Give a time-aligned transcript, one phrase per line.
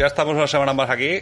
[0.00, 1.20] ya estamos una semana más aquí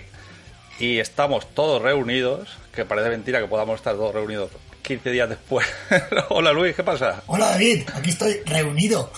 [0.79, 5.67] y estamos todos reunidos, que parece mentira que podamos estar todos reunidos 15 días después.
[6.29, 7.25] hola Luis, ¿qué pasa?
[7.27, 9.11] Hola David, aquí estoy reunido.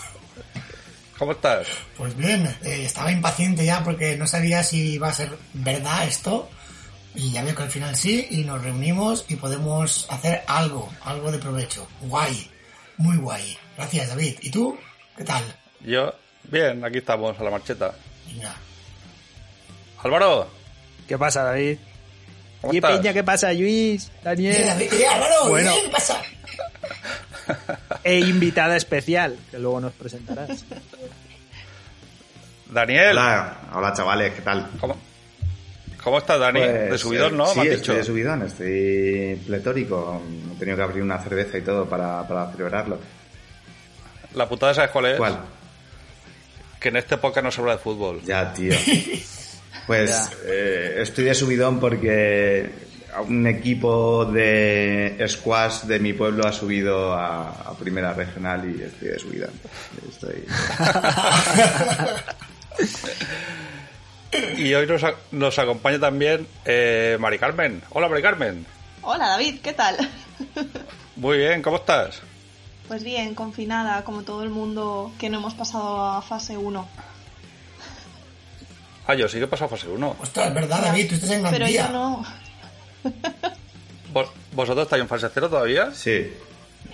[1.19, 1.66] ¿Cómo estás?
[1.98, 6.48] Pues bien, eh, estaba impaciente ya porque no sabía si iba a ser verdad esto.
[7.14, 11.31] Y ya veo que al final sí, y nos reunimos y podemos hacer algo, algo
[11.31, 11.86] de provecho.
[12.00, 12.50] Guay,
[12.97, 13.58] muy guay.
[13.77, 14.38] Gracias David.
[14.41, 14.78] ¿Y tú?
[15.19, 15.44] ¿Qué tal?
[15.81, 17.94] Yo, bien, aquí estamos a la marcheta.
[18.27, 18.56] Venga.
[20.03, 20.48] Álvaro,
[21.06, 21.79] ¿Qué pasa, David?
[22.61, 22.98] ¿cómo ¿Qué estás?
[22.98, 23.12] peña?
[23.12, 24.11] ¿Qué pasa, Luis?
[24.23, 24.69] Daniel.
[25.11, 25.73] Álvaro, Bueno.
[25.73, 26.23] bien, ¿qué pasa?
[28.05, 30.65] E invitada especial, que luego nos presentarás.
[32.67, 34.71] Daniel, Hola, hola chavales, ¿qué tal?
[34.81, 34.97] ¿cómo,
[36.05, 36.61] cómo estás, Dani?
[36.61, 37.47] Pues, de subidón, ¿no?
[37.48, 40.23] Sí, estoy de subidón, estoy pletórico.
[40.55, 42.98] He tenido que abrir una cerveza y todo para, para celebrarlo.
[44.34, 45.19] La putada, ¿sabes cuál es?
[45.19, 45.41] ¿Cuál?
[46.78, 48.23] Que en este podcast no se habla de fútbol.
[48.23, 48.75] Ya, tío.
[49.86, 52.70] Pues eh, estoy de subidón porque
[53.27, 59.09] un equipo de squash de mi pueblo ha subido a, a primera regional y estoy
[59.09, 59.50] de subidón.
[60.09, 60.45] Estoy...
[64.56, 67.83] Y hoy nos, nos acompaña también eh, Mari Carmen.
[67.91, 68.67] Hola, Mari Carmen.
[69.03, 69.97] Hola David, ¿qué tal?
[71.17, 72.20] Muy bien, ¿cómo estás?
[72.87, 76.88] Pues bien, confinada, como todo el mundo que no hemos pasado a fase 1.
[79.10, 80.16] Ah, yo sí que he pasado fase 1.
[80.21, 81.87] Ostras, es verdad David, tú estás en Pero Gandía.
[81.88, 82.25] yo no.
[84.53, 85.91] ¿Vosotros estáis en fase 0 todavía?
[85.93, 86.32] Sí.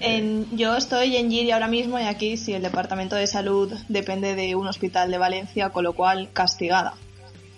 [0.00, 4.34] En, yo estoy en Giri ahora mismo y aquí sí el departamento de salud depende
[4.34, 6.94] de un hospital de Valencia, con lo cual castigada.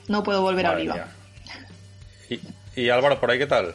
[0.08, 1.08] No puedo volver a Madre Oliva.
[2.28, 2.40] Y,
[2.80, 3.74] y Álvaro, ¿por ahí qué tal?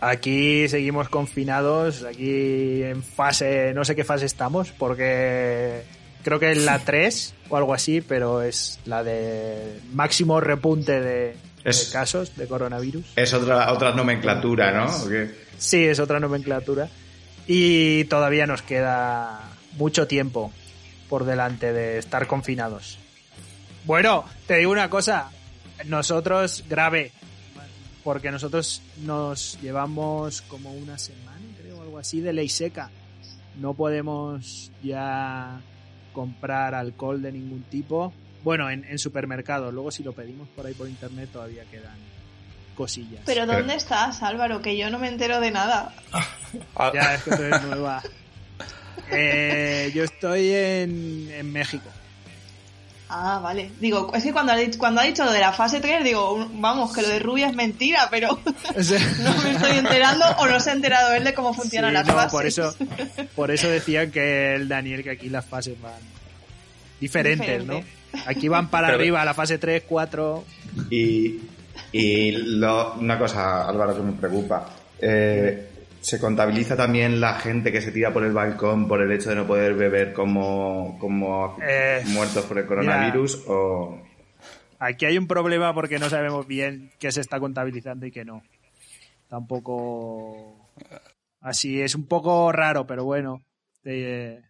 [0.00, 5.82] Aquí seguimos confinados, aquí en fase, no sé qué fase estamos, porque
[6.22, 11.36] creo que es la 3 o algo así, pero es la de máximo repunte de,
[11.64, 13.04] Es- de casos de coronavirus.
[13.16, 14.88] Es otra, otra nomenclatura, ¿no?
[15.58, 16.88] Sí, es otra nomenclatura.
[17.46, 19.40] Y todavía nos queda
[19.76, 20.52] mucho tiempo
[21.08, 22.98] por delante de estar confinados.
[23.84, 25.30] Bueno, te digo una cosa.
[25.86, 27.10] Nosotros, grave,
[28.04, 32.90] porque nosotros nos llevamos como una semana, creo, algo así, de ley seca.
[33.58, 35.60] No podemos ya
[36.12, 38.12] comprar alcohol de ningún tipo.
[38.42, 39.72] Bueno, en, en supermercados.
[39.72, 41.96] Luego si lo pedimos por ahí por internet todavía quedan
[42.74, 43.22] cosillas.
[43.26, 44.62] Pero Pero- ¿dónde estás, Álvaro?
[44.62, 45.92] Que yo no me entero de nada.
[46.74, 48.02] Ah, Ya, es que tú eres nueva.
[49.12, 51.88] Eh, yo estoy en, en México.
[53.12, 53.72] Ah, vale.
[53.80, 56.48] Digo, es que cuando ha, dicho, cuando ha dicho lo de la fase 3, digo,
[56.54, 58.38] vamos, que lo de Rubia es mentira, pero
[58.76, 61.90] O sea, no me estoy enterando o no se ha enterado él de cómo funcionan
[61.90, 62.30] sí, las no, fases.
[62.32, 62.74] por eso,
[63.36, 65.92] por eso decían que el Daniel que aquí las fases van
[67.00, 67.84] diferentes, Diferente.
[68.12, 68.20] ¿no?
[68.26, 70.44] Aquí van para Pero- arriba, la fase 3, 4.
[70.90, 71.38] Y,
[71.92, 74.68] y lo- una cosa, Álvaro, que me preocupa.
[75.00, 75.69] Eh,
[76.00, 79.36] ¿Se contabiliza también la gente que se tira por el balcón por el hecho de
[79.36, 83.44] no poder beber como, como Eh, muertos por el coronavirus?
[83.48, 84.00] O...
[84.78, 88.42] Aquí hay un problema porque no sabemos bien qué se está contabilizando y qué no.
[89.28, 90.70] Tampoco.
[91.40, 93.42] Así es un poco raro, pero bueno.
[93.84, 94.42] Eh,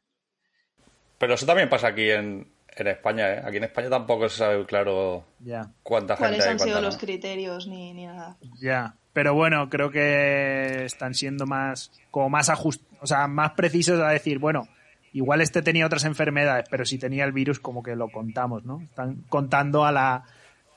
[1.19, 3.43] Pero eso también pasa aquí en, en España, ¿eh?
[3.45, 5.71] Aquí en España tampoco se sabe claro ya.
[5.83, 6.87] cuánta gente ¿Cuáles han sido no.
[6.87, 8.37] los criterios ni, ni nada?
[8.61, 14.01] Ya, pero bueno, creo que están siendo más, como más ajust, o sea, más precisos
[14.01, 14.69] a decir, bueno,
[15.13, 18.81] igual este tenía otras enfermedades, pero si tenía el virus como que lo contamos, ¿no?
[18.83, 20.25] Están contando a la,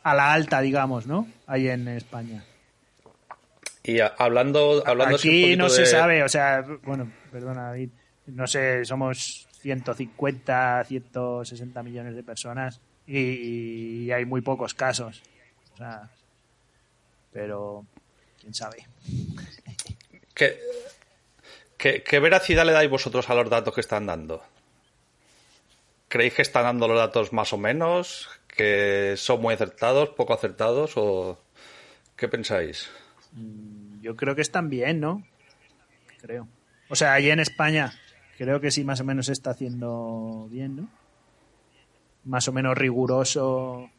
[0.03, 1.27] a la alta, digamos, ¿no?
[1.47, 2.43] Ahí en España.
[3.83, 7.89] Y a- hablando, hablando un Aquí no se de- sabe, o sea, bueno, perdona David,
[8.27, 13.19] no sé, somos 150, 160 millones de personas y,
[14.05, 15.21] y hay muy pocos casos,
[15.73, 16.09] o sea,
[17.31, 17.85] pero
[18.43, 18.85] quién sabe.
[20.35, 20.59] ¿Qué,
[21.77, 24.43] qué, qué veracidad le dais vosotros a los datos que están dando?
[26.09, 28.29] ¿Creéis que están dando los datos más o menos?
[28.47, 30.91] ¿Que son muy acertados, poco acertados?
[30.95, 31.39] ¿O
[32.15, 32.89] qué pensáis?
[34.01, 35.23] Yo creo que están bien, ¿no?
[36.21, 36.47] Creo.
[36.89, 37.93] O sea, allí en España
[38.37, 40.89] creo que sí más o menos se está haciendo bien, ¿no?
[42.25, 43.89] Más o menos riguroso.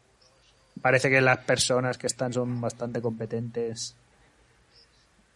[0.81, 3.97] Parece que las personas que están son bastante competentes.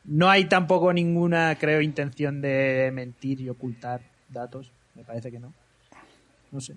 [0.08, 4.00] No hay tampoco ninguna, creo, intención de mentir y ocultar
[4.30, 4.72] datos.
[4.94, 5.52] Me parece que no.
[6.50, 6.76] No sé.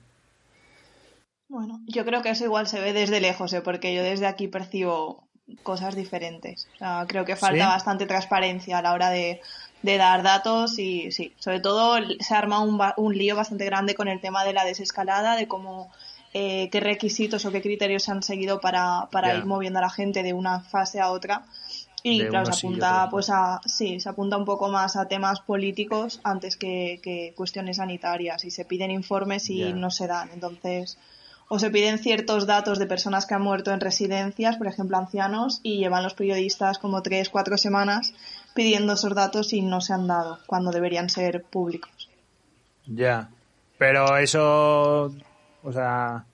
[1.48, 3.62] Bueno, yo creo que eso igual se ve desde lejos, ¿eh?
[3.62, 5.24] porque yo desde aquí percibo
[5.64, 6.68] cosas diferentes.
[6.76, 7.70] O sea, creo que falta ¿Sí?
[7.70, 9.42] bastante transparencia a la hora de,
[9.82, 14.08] de dar datos y sí, sobre todo se arma un, un lío bastante grande con
[14.08, 15.92] el tema de la desescalada, de cómo
[16.34, 19.90] eh, qué requisitos o qué criterios se han seguido para, para ir moviendo a la
[19.90, 21.44] gente de una fase a otra.
[22.04, 26.20] Y claro, se apunta, pues a, sí, se apunta un poco más a temas políticos
[26.24, 28.44] antes que, que cuestiones sanitarias.
[28.46, 30.30] Y se piden informes y no se dan.
[30.34, 30.98] Entonces,
[31.54, 35.60] o se piden ciertos datos de personas que han muerto en residencias, por ejemplo, ancianos,
[35.64, 38.14] y llevan los periodistas como tres, cuatro semanas
[38.54, 42.10] pidiendo esos datos y no se han dado cuando deberían ser públicos.
[42.88, 43.30] Ya.
[43.78, 45.14] Pero eso,
[45.64, 46.26] o sea,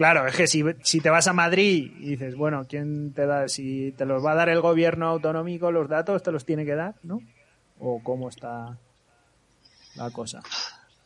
[0.00, 3.48] claro, es que si, si te vas a Madrid y dices, bueno, ¿quién te da?
[3.48, 6.74] Si te los va a dar el gobierno autonómico, los datos te los tiene que
[6.74, 7.20] dar, ¿no?
[7.78, 8.78] ¿O cómo está
[9.96, 10.40] la cosa?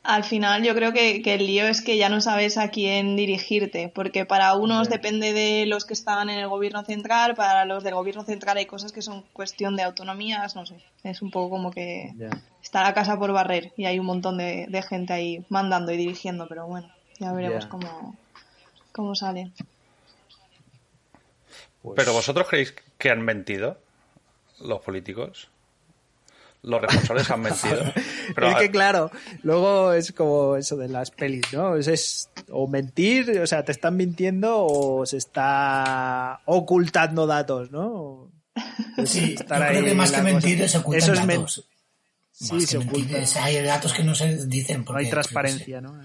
[0.05, 3.17] Al final yo creo que, que el lío es que ya no sabes a quién
[3.17, 7.82] dirigirte, porque para unos depende de los que están en el gobierno central, para los
[7.82, 11.50] del gobierno central hay cosas que son cuestión de autonomías, no sé, es un poco
[11.50, 12.14] como que
[12.62, 15.97] está la casa por barrer y hay un montón de, de gente ahí mandando y
[15.97, 16.88] dirigiendo, pero bueno,
[17.19, 18.14] ya veremos cómo,
[18.94, 19.50] cómo sale.
[21.82, 23.79] Pues- ¿Pero vosotros creéis que han mentido
[24.61, 25.49] los políticos?
[26.62, 27.82] ¿Los responsables han mentido?
[28.35, 29.11] Pero, es que claro,
[29.43, 31.76] luego es como eso de las pelis, ¿no?
[31.76, 38.31] Es, es o mentir, o sea, te están mintiendo o se está ocultando datos, ¿no?
[38.97, 40.64] Es Sí, estar yo creo ahí que más que mentir cosa.
[40.64, 41.69] es ocultar Eso es men- datos.
[42.32, 43.19] Sí, Más se que mentir oculta.
[43.19, 44.79] es- hay datos que no se dicen.
[44.79, 45.12] No Porque, hay qué sé.
[45.17, 46.00] transparencia, ¿no?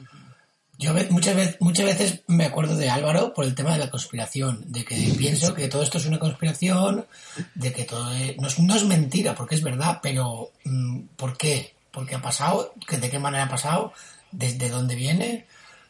[0.82, 4.64] Yo muchas veces, muchas veces me acuerdo de Álvaro por el tema de la conspiración,
[4.68, 7.06] de que pienso que todo esto es una conspiración,
[7.54, 11.38] de que todo es- no, es, no es mentira, porque es verdad, pero mm, ¿por
[11.38, 11.74] qué?
[11.92, 12.74] ¿Por qué ha pasado?
[12.88, 13.92] ¿Que ¿De qué manera ha pasado?
[14.32, 15.48] ¿Desde dónde viene?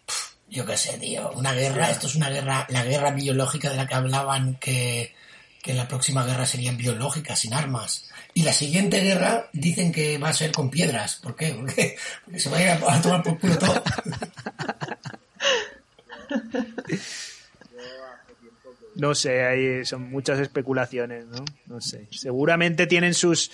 [0.08, 1.32] Pf, yo qué sé, tío.
[1.36, 5.14] Una guerra, esto es una guerra, la guerra biológica de la que hablaban que,
[5.62, 8.10] que la próxima guerra sería biológica, sin armas.
[8.34, 11.18] Y la siguiente guerra dicen que va a ser con piedras.
[11.18, 11.54] ¿Por qué?
[11.54, 11.98] Porque,
[12.38, 13.84] se va a ir a tomar por culo todo.
[19.00, 21.46] No sé, hay, son muchas especulaciones, ¿no?
[21.68, 22.08] No sé.
[22.12, 23.52] Seguramente tienen sus...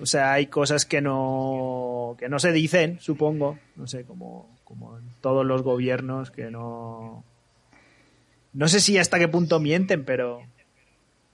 [0.00, 3.58] O sea, hay cosas que no, que no se dicen, supongo.
[3.76, 7.24] No sé, como, como en todos los gobiernos que no...
[8.54, 10.42] No sé si hasta qué punto mienten, pero...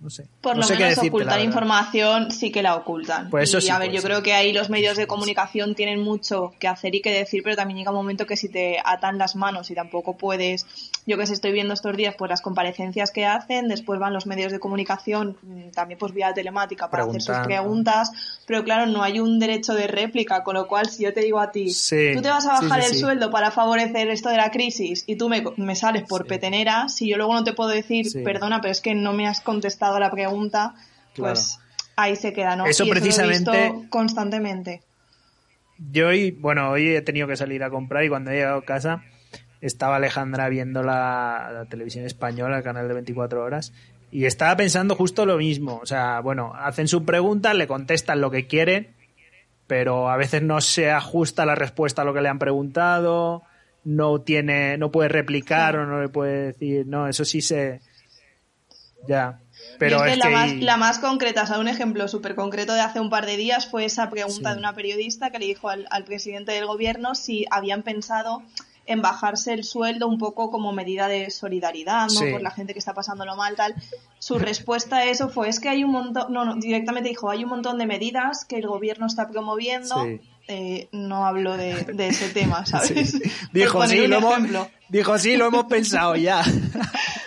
[0.03, 0.27] No sé.
[0.41, 3.31] Por No lo sé menos decirte, ocultar información sí que la ocultan.
[3.31, 4.11] Pues eso y sí a ver, yo ser.
[4.11, 7.55] creo que ahí los medios de comunicación tienen mucho que hacer y que decir, pero
[7.55, 10.67] también llega un momento que si te atan las manos y tampoco puedes,
[11.05, 14.27] yo que sé, estoy viendo estos días pues las comparecencias que hacen, después van los
[14.27, 18.13] medios de comunicación mm, también pues vía telemática para hacer sus preguntas,
[18.47, 21.41] pero claro, no hay un derecho de réplica, con lo cual si yo te digo
[21.41, 24.37] a ti, Sí, tú te vas a bajar sí, el sueldo para favorecer esto de
[24.37, 27.71] la crisis y tú me, me sales por petenera, si yo luego no te puedo
[27.71, 30.75] decir, perdona, pero es que no me has contestado la pregunta,
[31.17, 31.59] pues
[31.97, 32.67] ahí se queda, ¿no?
[32.67, 34.83] Eso Y lo he precisamente- visto constantemente.
[35.91, 38.65] Yo hoy, bueno, hoy he tenido que salir a comprar y cuando he llegado a
[38.65, 39.03] casa
[39.63, 43.73] estaba Alejandra viendo la, la televisión española, el canal de 24 horas,
[44.11, 45.79] y estaba pensando justo lo mismo.
[45.83, 48.95] O sea, bueno, hacen su pregunta, le contestan lo que quieren,
[49.67, 53.43] pero a veces no se ajusta la respuesta a lo que le han preguntado,
[53.85, 57.81] no tiene, no puede replicar o no le puede decir, no, eso sí se.
[59.09, 59.39] Ya.
[59.79, 62.35] Pero es es que la, que más, la más concreta, o sea, un ejemplo súper
[62.35, 64.55] concreto de hace un par de días fue esa pregunta Sí.
[64.55, 68.43] de una periodista que le dijo al, al presidente del gobierno si habían pensado
[68.87, 72.21] en bajarse el sueldo un poco como medida de solidaridad, ¿no?
[72.21, 72.31] Sí.
[72.33, 73.75] Por la gente que está pasándolo mal, tal.
[74.19, 77.45] Su respuesta a eso fue, es que hay un montón, no, no, directamente dijo, hay
[77.45, 80.03] un montón de medidas que el gobierno está promoviendo.
[80.05, 80.21] Sí.
[80.49, 83.13] Eh, no hablo de, de ese tema, ¿sabes?
[83.13, 83.23] Sí.
[83.53, 86.43] Dijo, sí, lo hemos, dijo, sí, lo hemos pensado ya.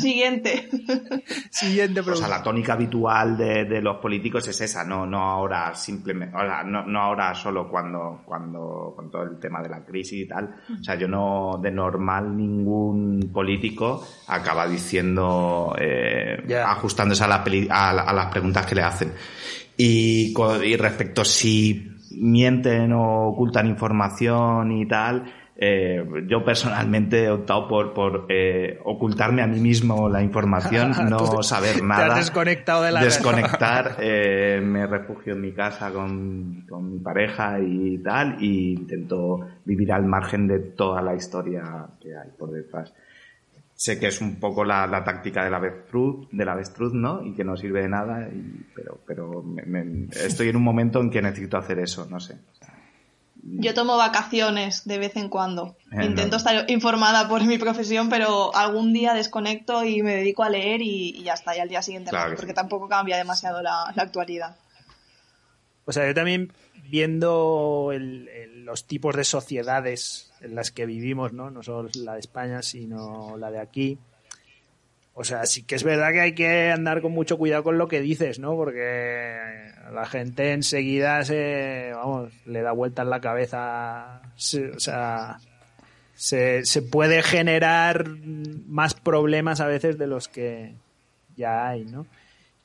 [0.00, 0.68] Siguiente.
[1.50, 2.26] Siguiente O pregunta.
[2.28, 6.40] sea, la tónica habitual de, de los políticos es esa, no, no ahora simplemente, o
[6.40, 10.26] sea, no, no ahora solo cuando, cuando, con todo el tema de la crisis y
[10.28, 10.54] tal.
[10.80, 17.68] O sea, yo no, de normal, ningún político acaba diciendo, eh, ajustándose a, la peli-
[17.70, 19.12] a, la- a las preguntas que le hacen.
[19.76, 27.30] Y, co- y respecto si mienten o ocultan información y tal, eh, yo personalmente he
[27.30, 31.82] optado por, por eh, ocultarme a mí mismo la información, Tú no te- saber te
[31.82, 32.06] nada.
[32.14, 37.60] has desconectado de la Desconectar, eh, me refugio en mi casa con, con mi pareja
[37.60, 41.62] y tal, y intento vivir al margen de toda la historia
[42.00, 42.94] que hay por detrás.
[43.74, 47.22] Sé que es un poco la, la táctica de la avestruz, de la avestruz, ¿no?
[47.24, 51.00] Y que no sirve de nada, y- pero, pero me- me- estoy en un momento
[51.00, 52.36] en que necesito hacer eso, no sé.
[53.58, 55.76] Yo tomo vacaciones de vez en cuando.
[55.92, 56.36] Eh, Intento no.
[56.36, 61.10] estar informada por mi profesión, pero algún día desconecto y me dedico a leer y,
[61.10, 62.54] y ya está, y al día siguiente Claro no, porque sí.
[62.54, 64.56] tampoco cambia demasiado la, la actualidad.
[65.84, 66.52] O sea, yo también
[66.88, 71.50] viendo los tipos de sociedades en las que vivimos, ¿no?
[71.50, 73.98] No solo la de España, sino la de aquí.
[75.20, 77.88] O sea, sí que es verdad que hay que andar con mucho cuidado con lo
[77.88, 78.56] que dices, ¿no?
[78.56, 79.36] Porque
[79.92, 84.22] la gente enseguida se, vamos, le da vuelta en la cabeza.
[84.24, 85.36] o sea,
[86.14, 90.72] se, se puede generar más problemas a veces de los que
[91.36, 92.06] ya hay, ¿no?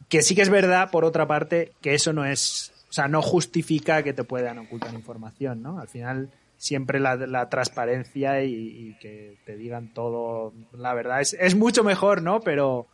[0.07, 3.21] Que sí que es verdad, por otra parte, que eso no es, o sea, no
[3.21, 5.77] justifica que te puedan ocultar información, ¿no?
[5.77, 11.83] Al final, siempre la, transparencia y, que te digan todo, la verdad, es, es mucho
[11.83, 12.39] mejor, ¿no?
[12.41, 12.87] Pero,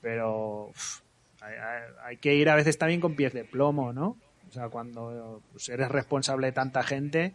[0.00, 0.72] pero
[2.04, 4.16] hay, que ir a veces también con pies de plomo, ¿no?
[4.48, 7.34] O sea, cuando pues, eres responsable de tanta gente,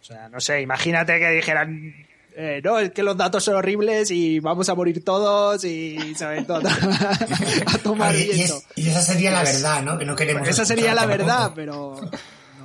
[0.00, 1.94] o sea, no sé, imagínate que dijeran,
[2.36, 6.46] eh, no, es que los datos son horribles y vamos a morir todos y ¿sabes?
[6.46, 6.60] Todo,
[7.66, 8.44] a tomar y,
[8.76, 9.98] y, esa sería la verdad, ¿no?
[9.98, 10.46] Que no queremos.
[10.46, 11.98] esa sería la verdad, pero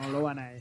[0.01, 0.60] no lo van a decir,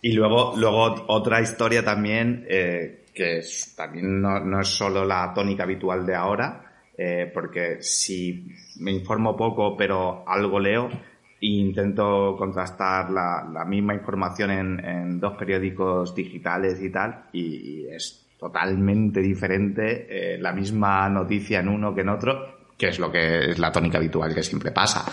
[0.00, 3.42] Y luego, luego otra historia también, eh, que
[3.76, 8.48] también no, no, es solo la tónica habitual de ahora, eh, porque si
[8.80, 10.90] me informo poco pero algo leo,
[11.40, 18.26] intento contrastar la, la misma información en, en, dos periódicos digitales y tal, y, es
[18.38, 23.50] totalmente diferente eh, la misma noticia en uno que en otro, que es lo que
[23.50, 25.04] es la tónica habitual que siempre pasa.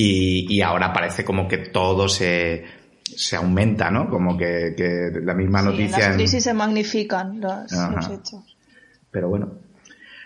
[0.00, 2.64] Y, y ahora parece como que todo se,
[3.02, 4.08] se aumenta, ¿no?
[4.08, 5.96] Como que, que la misma noticia.
[5.96, 8.56] En las crisis se magnifican los, los, hechos.
[9.10, 9.58] Pero bueno.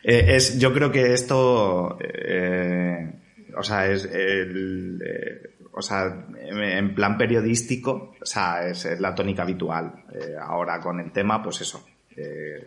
[0.04, 1.96] Eh, es, yo creo que esto.
[2.00, 3.14] Eh,
[3.56, 9.42] o sea, es el, eh, o sea, en plan periodístico, o sea, es, la tónica
[9.42, 10.04] habitual.
[10.12, 11.82] Eh, ahora con el tema, pues eso,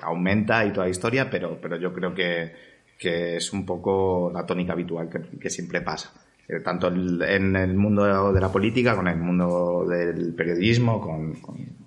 [0.01, 2.51] aumenta y toda la historia, pero, pero yo creo que,
[2.97, 6.24] que es un poco la tónica habitual que, que siempre pasa.
[6.63, 11.85] Tanto en el mundo de la política, con el mundo del periodismo, con, con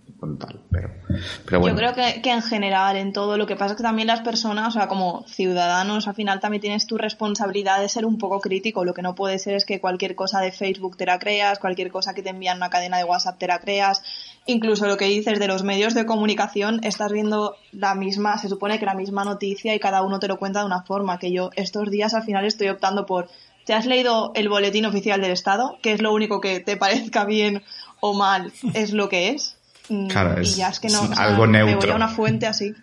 [0.70, 0.90] pero,
[1.44, 1.76] pero bueno.
[1.76, 4.20] Yo creo que, que, en general, en todo, lo que pasa es que también las
[4.20, 8.40] personas, o sea, como ciudadanos, al final también tienes tu responsabilidad de ser un poco
[8.40, 8.84] crítico.
[8.84, 11.90] Lo que no puede ser es que cualquier cosa de Facebook te la creas, cualquier
[11.90, 14.02] cosa que te envían una cadena de WhatsApp te la creas.
[14.46, 18.80] Incluso lo que dices de los medios de comunicación, estás viendo la misma, se supone
[18.80, 21.18] que la misma noticia y cada uno te lo cuenta de una forma.
[21.18, 23.28] Que yo estos días al final estoy optando por
[23.68, 25.76] ¿Te has leído el boletín oficial del Estado?
[25.82, 27.62] Que es lo único que te parezca bien
[28.00, 29.58] o mal, es lo que es.
[29.90, 31.76] Mm, claro, es, y ya es que no, algo neutro.
[31.76, 32.75] Me voy a una fuente así.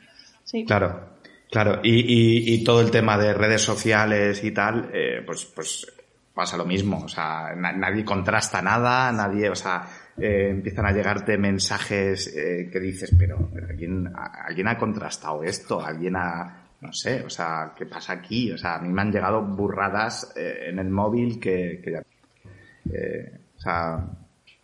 [0.44, 0.63] Sí.
[0.63, 1.10] Claro,
[1.50, 1.80] claro.
[1.82, 5.88] Y, y, y, todo el tema de redes sociales y tal, eh, pues, pues
[6.36, 7.04] pasa lo mismo.
[7.04, 12.80] O sea, nadie contrasta nada, nadie, o sea, eh, empiezan a llegarte mensajes eh, que
[12.80, 15.84] dices, pero ¿alguien, ¿alguien ha contrastado esto?
[15.84, 18.51] ¿Alguien ha, no sé, o sea, ¿qué pasa aquí?
[18.51, 22.04] O sea, a mí me han llegado burradas eh, en el móvil que, que ya,
[22.94, 24.06] eh, o sea,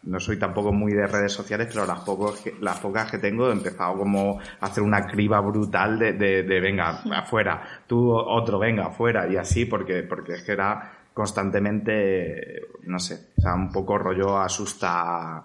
[0.03, 3.53] no soy tampoco muy de redes sociales, pero las, pocos las pocas que tengo he
[3.53, 8.87] empezado como a hacer una criba brutal de, de, de venga, afuera, tú otro, venga,
[8.87, 13.97] afuera, y así, porque, porque es que era constantemente, no sé, o sea, un poco
[13.97, 15.43] rollo asusta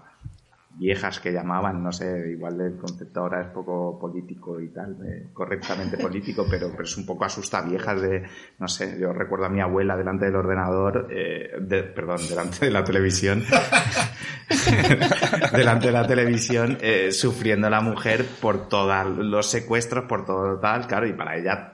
[0.78, 5.28] viejas que llamaban, no sé, igual el concepto ahora es poco político y tal, eh,
[5.32, 8.24] correctamente político, pero, es un poco asusta viejas de,
[8.58, 11.50] no sé, yo recuerdo a mi abuela delante del ordenador, eh,
[11.94, 13.42] perdón, delante de la televisión,
[15.52, 20.86] delante de la televisión, eh, sufriendo la mujer por todos los secuestros, por todo tal,
[20.86, 21.72] claro, y para ella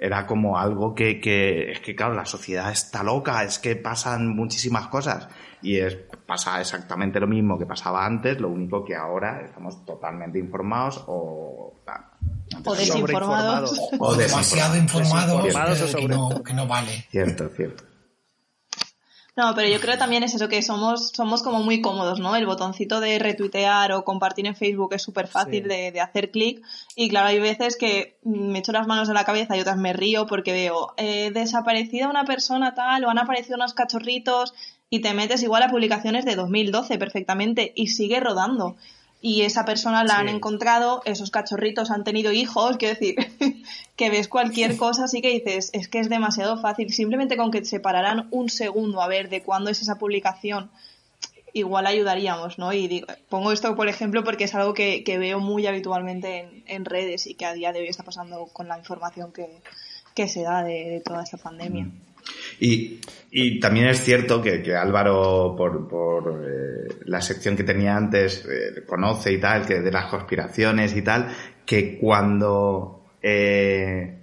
[0.00, 4.34] era como algo que, que, es que claro, la sociedad está loca, es que pasan
[4.34, 5.28] muchísimas cosas
[5.60, 5.94] y es,
[6.26, 11.74] pasa exactamente lo mismo que pasaba antes, lo único que ahora estamos totalmente informados o...
[12.64, 13.78] O desinformados.
[13.98, 17.06] O, demasiado informados, que, no, que no vale.
[17.10, 17.84] Cierto, cierto.
[19.40, 22.36] No, pero yo creo también es eso que somos, somos como muy cómodos, ¿no?
[22.36, 26.60] El botoncito de retuitear o compartir en Facebook es súper fácil de, de, hacer clic.
[26.94, 29.94] Y claro, hay veces que me echo las manos en la cabeza y otras me
[29.94, 34.52] río porque veo, eh, desaparecida una persona tal, o han aparecido unos cachorritos,
[34.90, 38.76] y te metes igual a publicaciones de 2012 perfectamente y sigue rodando.
[39.22, 43.16] Y esa persona la han encontrado, esos cachorritos han tenido hijos, quiero decir,
[43.96, 46.90] que ves cualquier cosa así que dices, es que es demasiado fácil.
[46.92, 50.70] Simplemente con que se pararan un segundo a ver de cuándo es esa publicación,
[51.52, 52.72] igual ayudaríamos, ¿no?
[52.72, 56.64] Y digo, pongo esto, por ejemplo, porque es algo que, que veo muy habitualmente en,
[56.66, 59.48] en, redes y que a día de hoy está pasando con la información que,
[60.14, 61.84] que se da de, de toda esta pandemia.
[61.84, 62.09] Mm.
[62.58, 63.00] Y,
[63.30, 68.46] y también es cierto que, que Álvaro, por, por eh, la sección que tenía antes,
[68.46, 71.28] eh, conoce y tal, que de las conspiraciones y tal,
[71.64, 74.16] que cuando eh,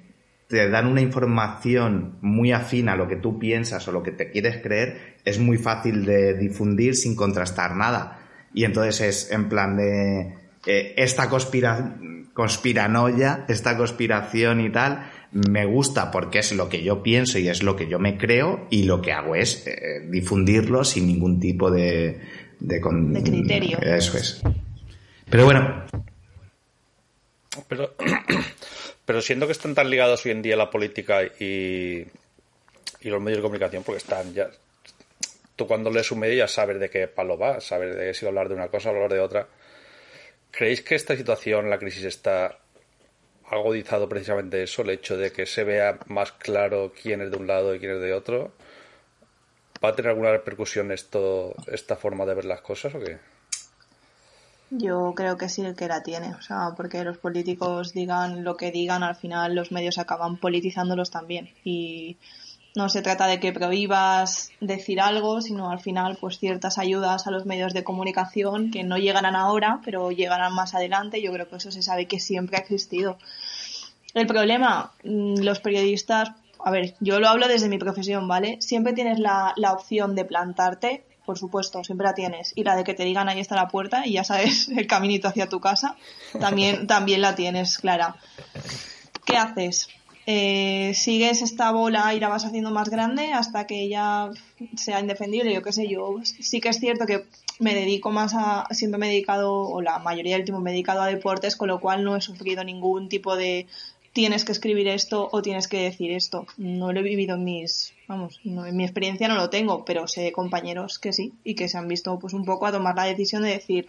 [0.47, 4.31] te dan una información muy afín a lo que tú piensas o lo que te
[4.31, 8.19] quieres creer, es muy fácil de difundir sin contrastar nada.
[8.53, 10.35] Y entonces es en plan de
[10.65, 11.97] eh, esta conspira
[12.33, 17.63] conspiranoia, esta conspiración y tal, me gusta porque es lo que yo pienso y es
[17.63, 21.69] lo que yo me creo y lo que hago es eh, difundirlo sin ningún tipo
[21.69, 22.19] de,
[22.59, 23.79] de, de criterio.
[23.79, 24.41] Eso es.
[25.29, 25.85] Pero bueno.
[27.67, 27.95] Pero,
[29.05, 32.05] pero siendo que están tan ligados hoy en día la política y,
[33.01, 34.49] y los medios de comunicación, porque están ya.
[35.55, 38.47] Tú cuando lees un medio ya sabes de qué palo va, sabes de si hablar
[38.47, 39.47] de una cosa o hablar de otra.
[40.51, 42.59] ¿Creéis que esta situación, la crisis, está
[43.49, 47.47] agudizado precisamente eso, el hecho de que se vea más claro quién es de un
[47.47, 48.51] lado y quién es de otro?
[49.83, 53.19] ¿Va a tener alguna repercusión esto, esta forma de ver las cosas o qué?
[54.69, 58.71] Yo creo que sí que la tiene, o sea, porque los políticos digan lo que
[58.71, 61.49] digan, al final los medios acaban politizándolos también.
[61.63, 62.17] Y
[62.77, 67.31] no se trata de que prohíbas decir algo, sino al final, pues ciertas ayudas a
[67.31, 71.19] los medios de comunicación que no llegarán ahora, pero llegarán más adelante.
[71.19, 73.17] Yo creo que eso se sabe que siempre ha existido.
[74.13, 76.29] El problema, mm, los periodistas,
[76.63, 78.57] a ver, yo lo hablo desde mi profesión, ¿vale?
[78.61, 82.53] Siempre tienes la, la opción de plantarte por supuesto, siempre la tienes.
[82.55, 85.27] Y la de que te digan ahí está la puerta y ya sabes el caminito
[85.27, 85.97] hacia tu casa,
[86.39, 88.15] también, también la tienes, Clara.
[89.25, 89.89] ¿Qué haces?
[90.29, 94.29] Eh, sigues esta bola y la vas haciendo más grande hasta que ya
[94.75, 97.23] sea indefendible, yo qué sé, yo sí que es cierto que
[97.59, 100.73] me dedico más a, siempre me he dedicado, o la mayoría del tiempo me he
[100.73, 103.67] dedicado a deportes, con lo cual no he sufrido ningún tipo de
[104.11, 106.45] tienes que escribir esto o tienes que decir esto.
[106.57, 110.33] No lo he vivido en mis, vamos, en mi experiencia no lo tengo, pero sé
[110.33, 113.43] compañeros que sí y que se han visto pues un poco a tomar la decisión
[113.43, 113.87] de decir,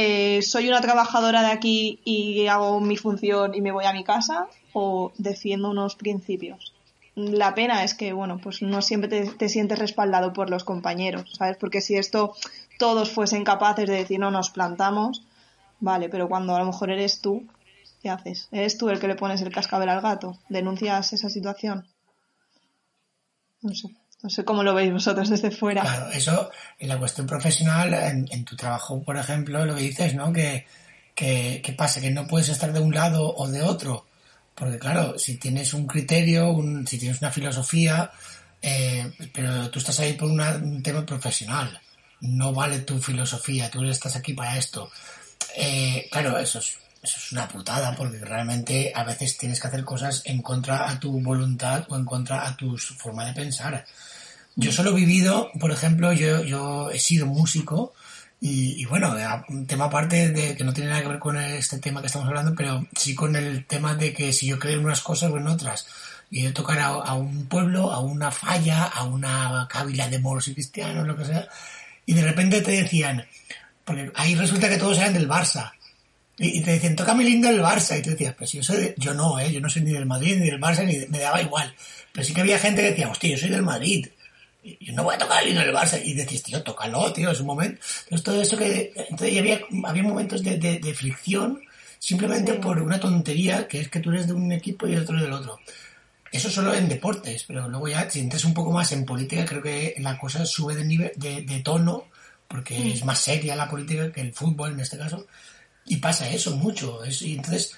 [0.00, 4.04] eh, soy una trabajadora de aquí y hago mi función y me voy a mi
[4.04, 6.72] casa o defiendo unos principios.
[7.16, 11.32] La pena es que, bueno, pues no siempre te, te sientes respaldado por los compañeros,
[11.36, 11.56] ¿sabes?
[11.56, 12.36] Porque si esto
[12.78, 15.24] todos fuesen capaces de decir no nos plantamos,
[15.80, 17.48] vale, pero cuando a lo mejor eres tú,
[18.00, 18.46] ¿qué haces?
[18.52, 20.38] ¿Eres tú el que le pones el cascabel al gato?
[20.48, 21.88] ¿Denuncias esa situación?
[23.62, 23.88] No sé.
[24.22, 25.82] No sé cómo lo veis vosotros desde fuera.
[25.82, 30.32] Claro, eso en la cuestión profesional, en, tu trabajo, por ejemplo, lo que dices, ¿no?
[30.32, 30.66] Que,
[31.14, 34.06] que, pasa, que no puedes estar de un lado o de otro.
[34.54, 38.10] Porque claro, si tienes un criterio, un, si tienes una filosofía,
[38.60, 41.80] eh, pero tú estás ahí por un tema profesional.
[42.20, 44.90] No vale tu filosofía, tú estás aquí para esto.
[45.54, 49.84] Eh, claro, eso es eso es una putada porque realmente a veces tienes que hacer
[49.84, 53.84] cosas en contra a tu voluntad o en contra a tu forma de pensar.
[54.56, 57.94] Yo solo he vivido, por ejemplo, yo, yo he sido músico
[58.40, 59.16] y, bueno,
[59.48, 62.28] un tema aparte de que no tiene nada que ver con este tema que estamos
[62.28, 65.38] hablando, pero sí con el tema de que si yo creo en unas cosas o
[65.38, 65.86] en otras.
[66.30, 70.54] Y yo tocar a, un pueblo, a una falla, a una cábila de moros y
[70.54, 71.48] cristianos, lo que sea,
[72.06, 73.26] y de repente te decían,
[73.84, 75.72] porque ahí resulta que todos eran del Barça.
[76.38, 77.98] Y, te decían, toca mi lindo el Barça.
[77.98, 79.52] Y tú decías, pues yo soy yo no, ¿eh?
[79.52, 81.74] yo no soy ni del Madrid ni del Barça, ni me daba igual.
[82.12, 84.06] Pero sí que había gente que decía, hostia, yo soy del Madrid.
[84.62, 86.00] Y yo no voy a tocar el lindo del Barça.
[86.02, 87.80] Y decías, tío, tócalo, tío, es un momento.
[88.04, 91.60] Entonces todo eso que, entonces había, había momentos de, de, fricción
[91.98, 95.32] simplemente por una tontería que es que tú eres de un equipo y otro del
[95.32, 95.58] otro.
[96.30, 99.62] Eso solo en deportes, pero luego ya si entras un poco más en política, creo
[99.62, 102.04] que la cosa sube de nivel, de, de tono,
[102.46, 105.26] porque es más seria la política que el fútbol en este caso.
[105.88, 107.00] Y pasa eso mucho.
[107.20, 107.76] y entonces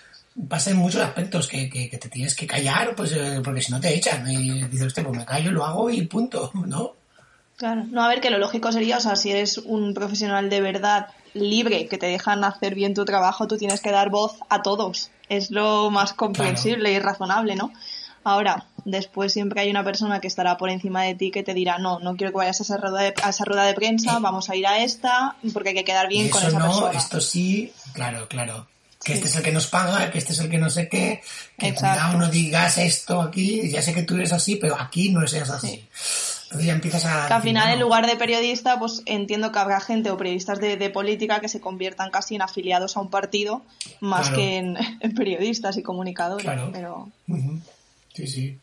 [0.48, 3.80] pasa en muchos aspectos que, que, te tienes que callar, pues eh, porque si no
[3.80, 4.28] te echan.
[4.30, 6.94] Y dices, usted, pues me callo, lo hago y punto, ¿no?
[7.56, 10.60] Claro, no, a ver, que lo lógico sería, o sea, si eres un profesional de
[10.62, 14.62] verdad libre, que te dejan hacer bien tu trabajo, tú tienes que dar voz a
[14.62, 15.10] todos.
[15.28, 17.72] Es lo más comprensible y razonable, ¿no?
[18.22, 21.78] Ahora, después siempre hay una persona que estará por encima de ti que te dirá,
[21.78, 24.20] no, no quiero que vayas a esa rueda de, a esa rueda de prensa, eh.
[24.20, 26.98] vamos a ir a esta, porque hay que quedar bien con esa no, persona.
[26.98, 28.66] Esto sí, claro, claro.
[29.02, 31.22] Que este es el que nos paga, que este es el que no sé qué,
[31.56, 35.20] que cuidado no digas esto aquí, ya sé que tú eres así, pero aquí no
[35.22, 35.88] eres así.
[36.44, 37.26] Entonces ya empiezas a...
[37.28, 40.90] Que al final, en lugar de periodista, pues entiendo que habrá gente o periodistas de,
[40.90, 43.62] política que se conviertan casi en afiliados a un partido,
[44.00, 44.76] más que en,
[45.14, 46.46] periodistas y comunicadores.
[46.70, 47.08] Pero...
[48.12, 48.58] Sí, sí.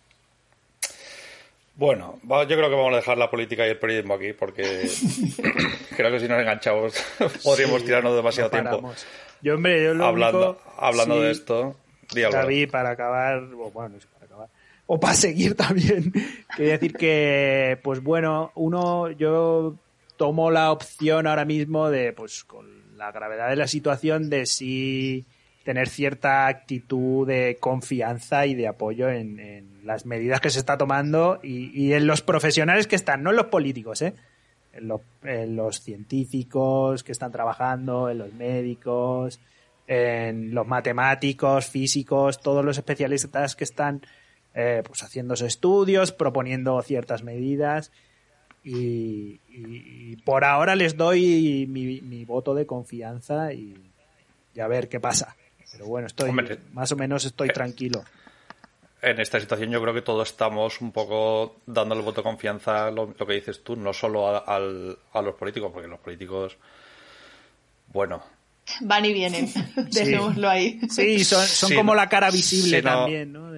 [1.76, 4.64] Bueno, yo creo que vamos a dejar la política y el periodismo aquí porque
[5.96, 6.94] creo que si nos enganchamos
[7.44, 8.94] podríamos tirarnos demasiado tiempo.
[9.42, 11.76] Yo, hombre, yo lo hablando, hablando de esto,
[12.12, 14.50] David, para acabar, o bueno, no sé, para acabar,
[14.88, 16.12] o para seguir también,
[16.58, 19.76] quería decir que, pues bueno, uno, yo
[20.18, 25.28] tomo la opción ahora mismo de, pues con la gravedad de la situación, de si
[25.68, 31.42] tener cierta actitud de confianza y de apoyo en, las medidas que se está tomando
[31.44, 34.14] y, en los profesionales que están, no en los políticos, ¿eh?
[34.72, 39.42] en, los científicos que están trabajando, en los médicos,
[39.88, 44.04] en los matemáticos, físicos, todos los especialistas que están
[44.54, 47.92] eh, pues haciendo estudios, proponiendo ciertas medidas.
[48.64, 49.42] Y,
[50.24, 53.76] por ahora les doy mi, voto de confianza y,
[54.58, 55.36] a ver qué pasa.
[55.78, 56.32] Pero bueno, estoy
[56.74, 58.04] más o menos estoy eh, tranquilo.
[59.02, 62.90] En esta situación yo creo que todos estamos un poco dando el voto de confianza,
[62.90, 66.58] lo, lo que dices tú, no solo a, a, los políticos, porque los políticos,
[67.94, 68.24] bueno,
[68.82, 69.52] van y vienen,
[69.92, 70.80] dejémoslo ahí.
[70.90, 73.52] Sí, son, como la cara visible también, ¿no?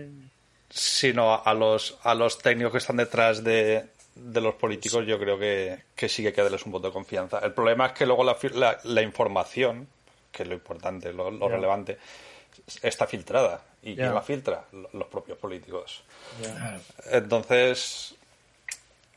[0.70, 5.80] Sino a los, a los técnicos que están detrás de, los políticos, yo creo que,
[5.96, 7.40] que, sí que hay que darles un voto de confianza.
[7.40, 8.38] El problema es que luego la,
[8.84, 9.88] la, información,
[10.32, 11.98] que es lo importante, lo, relevante,
[12.82, 13.62] está filtrada.
[13.82, 14.66] ¿Y quién la filtra?
[14.94, 16.04] Los propios políticos.
[17.12, 18.16] Entonces,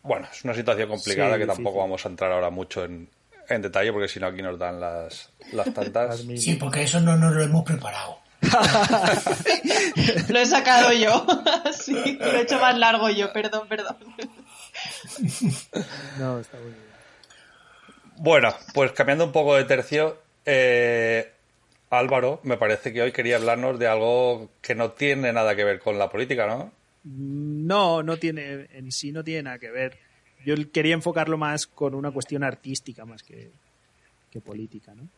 [0.03, 3.09] bueno, es una situación complicada que tampoco vamos a entrar ahora mucho en,
[3.49, 6.25] en detalle porque si no aquí nos dan las, las tantas.
[6.37, 8.19] Sí, porque eso no nos lo hemos preparado.
[10.29, 11.25] lo he sacado yo.
[11.73, 13.97] sí, lo he hecho más largo yo, perdón, perdón.
[16.19, 16.93] no, está muy bien.
[18.17, 21.33] Bueno, pues cambiando un poco de tercio, eh,
[21.91, 25.81] Álvaro, me parece que hoy quería hablarnos de algo que no tiene nada que ver
[25.81, 26.73] con la política, ¿no?
[27.05, 29.99] No, no tiene, en sí no tiene nada que ver
[30.45, 33.51] yo quería enfocarlo más con una cuestión artística más que,
[34.45, 35.09] política, ¿no?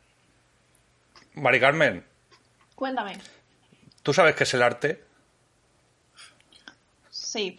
[1.40, 2.04] Mari Carmen.
[2.74, 3.18] Cuéntame.
[4.02, 5.04] ¿Tú sabes qué es el arte?
[7.10, 7.56] Sí.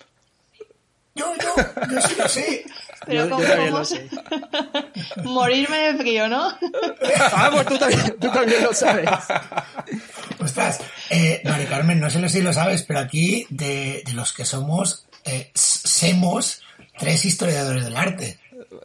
[1.15, 1.55] Yo, yo,
[1.91, 2.65] yo sí lo sé.
[3.05, 4.09] Pero yo, también lo sé.
[5.23, 6.47] Morirme de frío, ¿no?
[7.33, 9.09] ah, pues tú también, tú también lo sabes.
[10.39, 10.79] Ostras,
[11.09, 15.05] eh, Mari Carmen, no sé si lo sabes, pero aquí de, de los que somos,
[15.23, 16.61] eh, semos
[16.97, 18.39] tres historiadores del arte.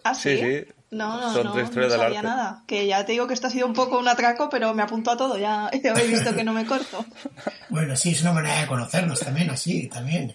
[0.05, 0.37] ¿Ah, sí?
[0.39, 2.65] sí, No, no, no, no sabía nada.
[2.67, 5.11] Que ya te digo que esto ha sido un poco un atraco, pero me apunto
[5.11, 7.05] a todo, ya, ya habéis visto que no me corto.
[7.69, 10.35] bueno, sí, es una manera de conocernos también, así, también.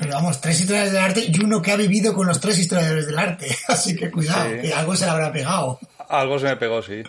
[0.00, 3.06] Pero vamos, tres historiadores del arte y uno que ha vivido con los tres historiadores
[3.06, 3.46] del arte.
[3.68, 5.78] Así que cuidado, que algo se le habrá pegado.
[6.08, 7.02] Algo se me pegó, sí.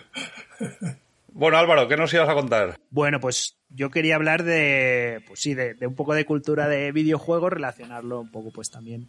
[1.32, 2.78] Bueno, Álvaro, ¿qué nos ibas a contar?
[2.90, 6.92] Bueno, pues yo quería hablar de, pues sí, de, de un poco de cultura de
[6.92, 9.08] videojuegos, relacionarlo un poco pues también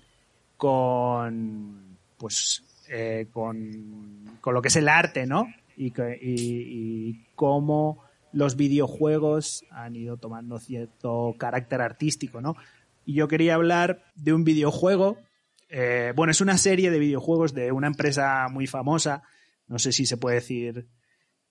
[0.58, 5.48] con pues eh, con, lo que es el arte, ¿no?
[5.76, 5.92] Y,
[6.22, 12.56] y, cómo los videojuegos han ido tomando cierto carácter artístico, ¿no?
[13.06, 15.18] Y yo quería hablar de un videojuego,
[15.70, 19.24] eh, bueno, es una serie de videojuegos de una empresa muy famosa,
[19.68, 20.88] no sé si se puede decir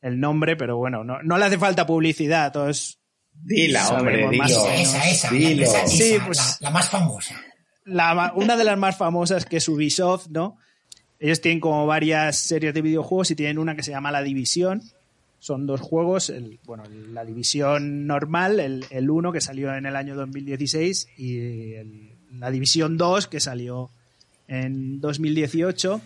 [0.01, 2.99] el nombre, pero bueno, no, no le hace falta publicidad, todos...
[3.35, 4.45] Dila, hombre, dilo.
[4.45, 7.35] Esa, esa, La, sí, pues, la más famosa
[7.85, 10.57] una de las más famosas que es Ubisoft, ¿no?
[11.19, 14.83] Ellos tienen como varias series de videojuegos y tienen una que se llama La División.
[15.43, 19.97] Son dos juegos, el, bueno, la División normal, el, el 1 que salió en el
[19.97, 21.73] año 2016 y
[22.39, 23.91] la División 2 que salió
[24.47, 26.01] en 2018.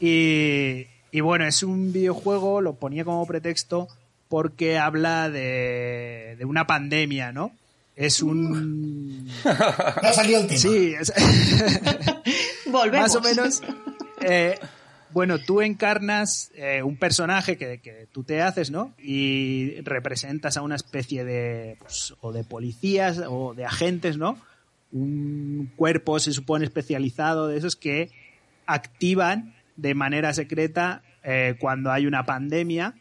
[0.00, 3.88] Y, y bueno, es un videojuego, lo ponía como pretexto
[4.30, 7.52] porque habla de, de una pandemia, ¿no?
[7.94, 9.28] es un...
[9.44, 10.58] ha salido el tema.
[10.58, 10.94] Sí,
[12.70, 13.02] Volvemos.
[13.02, 13.62] Más o menos.
[14.22, 14.58] Eh,
[15.12, 18.94] bueno, tú encarnas eh, un personaje que, tú te haces, ¿no?
[18.98, 24.38] Y representas a una especie de, pues, o de policías o de agentes, ¿no?
[24.90, 28.10] Un cuerpo, se supone, especializado de esos que
[28.66, 32.94] activan de manera secreta eh, cuando hay una pandemia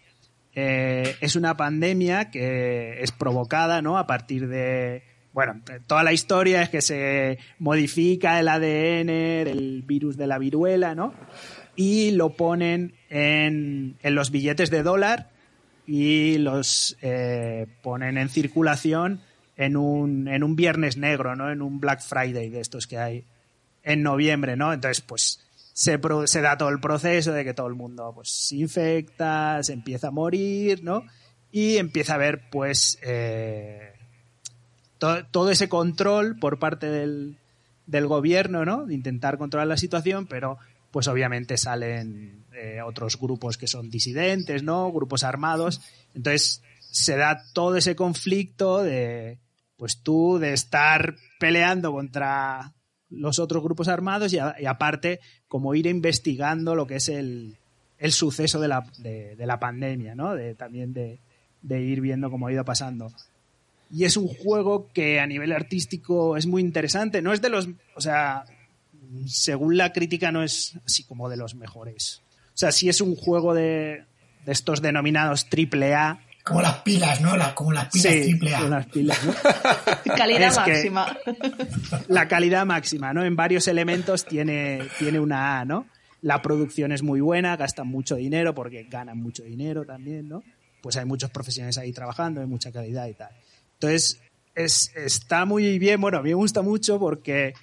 [0.53, 3.97] eh, es una pandemia que es provocada, ¿no?
[3.97, 10.17] A partir de, bueno, toda la historia es que se modifica el ADN, el virus
[10.17, 11.13] de la viruela, ¿no?
[11.75, 15.29] Y lo ponen en, en los billetes de dólar
[15.87, 19.21] y los eh, ponen en circulación
[19.57, 21.51] en un, en un viernes negro, ¿no?
[21.51, 23.25] En un Black Friday de estos que hay
[23.83, 24.73] en noviembre, ¿no?
[24.73, 25.39] Entonces, pues
[25.73, 29.73] se, se, da todo el proceso de que todo el mundo pues, se infecta, se
[29.73, 31.03] empieza a morir, ¿no?
[31.51, 33.93] Y empieza a haber, pues, eh,
[34.97, 37.37] todo ese control por parte del,
[37.87, 38.85] del, gobierno, ¿no?
[38.85, 40.57] De intentar controlar la situación, pero,
[40.91, 44.91] pues, obviamente salen eh, otros grupos que son disidentes, ¿no?
[44.91, 45.81] Grupos armados.
[46.13, 49.39] Entonces, se da todo ese conflicto de,
[49.77, 52.73] pues, tú, de estar peleando contra
[53.09, 57.57] los otros grupos armados y, aparte como ir investigando lo que es el,
[57.97, 60.33] el suceso de la, de, la pandemia, ¿no?
[60.33, 61.19] De, también de,
[61.61, 63.11] de ir viendo cómo ha ido pasando.
[63.93, 67.21] Y es un juego que a nivel artístico es muy interesante.
[67.21, 68.45] No es de los, o sea,
[69.27, 72.21] según la crítica no es así como de los mejores.
[72.53, 74.05] O sea, sí es un juego de,
[74.45, 76.19] de estos denominados triple A.
[76.43, 77.37] Como las pilas, ¿no?
[77.37, 78.59] La, como las pilas Sí, triple A.
[78.61, 79.33] con las pilas, ¿no?
[80.15, 81.17] Calidad Es máxima.
[82.07, 83.23] la calidad máxima, ¿no?
[83.23, 85.85] En varios elementos tiene, tiene una A, ¿no?
[86.21, 90.43] La producción es muy buena, gastan mucho dinero porque ganan mucho dinero también, ¿no?
[90.81, 93.29] Pues hay muchos profesionales ahí trabajando, hay mucha calidad y tal.
[93.73, 94.19] Entonces,
[94.55, 97.53] es, está muy bien, bueno, a mí me gusta mucho porque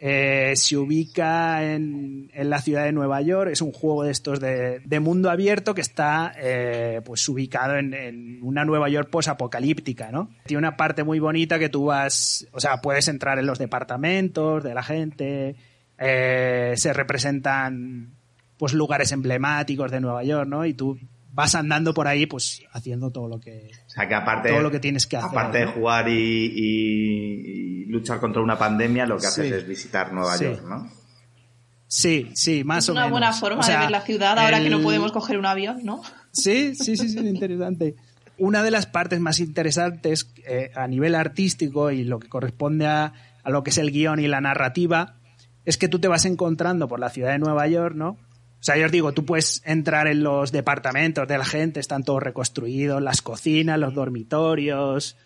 [0.00, 4.38] eh, se ubica en, en la ciudad de Nueva York, es un juego de estos
[4.38, 10.12] de, de mundo abierto que está eh, pues ubicado en, en una Nueva York posapocalíptica,
[10.12, 10.30] ¿no?
[10.46, 14.62] Tiene una parte muy bonita que tú vas, o sea, puedes entrar en los departamentos
[14.62, 15.56] de la gente,
[15.98, 18.14] eh, se representan
[18.56, 20.64] pues lugares emblemáticos de Nueva York, ¿no?
[20.64, 20.98] Y tú
[21.38, 24.72] vas andando por ahí pues haciendo todo lo que O sea que aparte, todo lo
[24.72, 25.30] que tienes que hacer.
[25.30, 25.70] aparte de ¿no?
[25.72, 30.44] jugar y, y- y luchar contra una pandemia, lo que haces es visitar Nueva Sí.
[30.46, 30.90] York, ¿no?
[31.86, 33.12] Sí, sí, más Es o una menos.
[33.12, 35.84] buena forma O sea, de ver la ciudad ahora que no podemos coger un avión,
[35.84, 36.02] ¿no?
[36.32, 37.94] Sí, sí, sí, sí, interesante.
[38.36, 43.12] Una de las partes más interesantes eh, a nivel artístico y lo que corresponde a,
[43.44, 45.14] a lo que es el guion y la narrativa
[45.64, 48.18] es que tú te vas encontrando por la ciudad de Nueva York, ¿no?
[48.60, 52.02] O sea, yo os digo, tú puedes entrar en los departamentos de la gente, están
[52.02, 55.16] todos reconstruidos, las cocinas, los dormitorios,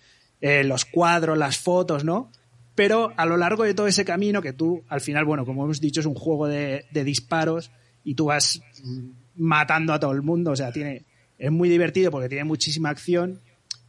[0.41, 2.31] eh, los cuadros, las fotos, ¿no?
[2.75, 5.81] Pero a lo largo de todo ese camino que tú, al final, bueno, como hemos
[5.81, 7.71] dicho, es un juego de, de disparos
[8.05, 8.61] y tú vas
[9.37, 11.05] matando a todo el mundo, o sea, tiene,
[11.39, 13.41] es muy divertido porque tiene muchísima acción,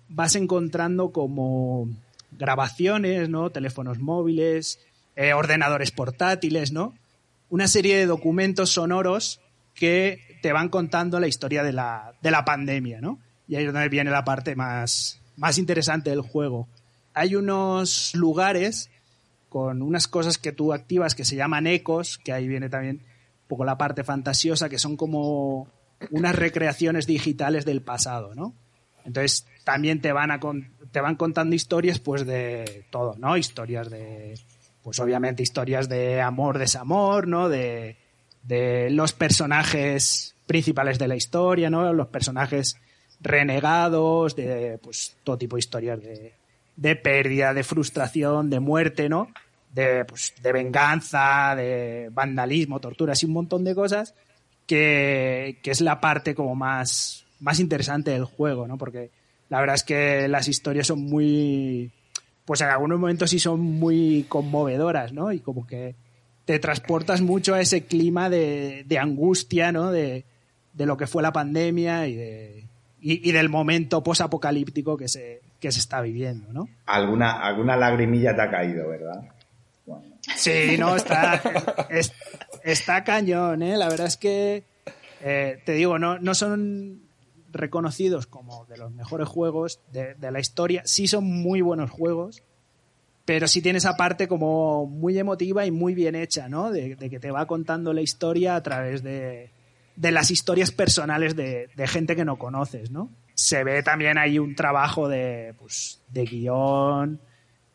[0.10, 1.90] vas encontrando como
[2.32, 3.50] grabaciones, ¿no?
[3.50, 4.80] Teléfonos móviles,
[5.16, 6.94] eh, ordenadores portátiles, ¿no?
[7.54, 9.40] Una serie de documentos sonoros
[9.76, 13.20] que te van contando la historia de la, de la pandemia, ¿no?
[13.48, 16.68] Y ahí es donde viene la parte más, más interesante del juego.
[17.14, 18.90] Hay unos lugares
[19.50, 23.04] con unas cosas que tú activas que se llaman ecos, que ahí viene también
[23.44, 25.68] un poco la parte fantasiosa, que son como
[26.10, 28.56] unas recreaciones digitales del pasado, ¿no?
[29.06, 30.40] Entonces también te van a
[30.92, 33.38] te van contando historias pues de todo, ¿no?
[33.38, 34.40] Historias de
[34.84, 37.50] pues obviamente historias de amor, desamor, ¿no?
[37.50, 37.98] De,
[38.44, 41.94] de los personajes principales de la historia, ¿no?
[41.94, 42.78] Los personajes
[43.22, 46.34] renegados, de pues todo tipo de historias de,
[46.76, 49.30] de pérdida, de frustración, de muerte, ¿no?
[49.74, 54.14] De, pues, de venganza, de vandalismo, torturas y un montón de cosas
[54.68, 58.78] que, que es la parte como más, más interesante del juego, ¿no?
[58.78, 59.10] Porque
[59.50, 61.92] la verdad es que las historias son muy,
[62.46, 65.32] pues en algunos momentos sí son muy conmovedoras, ¿no?
[65.32, 65.96] Y como que
[66.46, 69.92] te transportas mucho a ese clima de, de angustia, ¿no?
[69.92, 70.26] De,
[70.74, 72.68] de lo que fue la pandemia y, de,
[73.02, 76.68] y, y del momento posapocalíptico que se, que se está viviendo, ¿no?
[76.86, 79.22] Alguna, alguna lagrimilla te ha caído, ¿verdad?
[79.86, 80.04] Bueno,
[80.36, 81.42] Sí, no, está,
[81.90, 82.12] es-
[82.64, 83.78] está cañón, ¿eh?
[83.78, 84.64] La verdad es que,
[85.22, 87.03] eh, te digo, no, no son
[87.54, 90.82] reconocidos como de los mejores juegos de, la historia.
[90.86, 92.44] Sí son muy buenos juegos,
[93.26, 96.72] pero sí tiene esa parte como muy emotiva y muy bien hecha, ¿no?
[96.72, 99.52] De, que te va contando la historia a través de,
[99.96, 103.10] de las historias personales de, de gente que no conoces, ¿no?
[103.36, 107.20] Se ve también ahí un trabajo de, pues, de guion,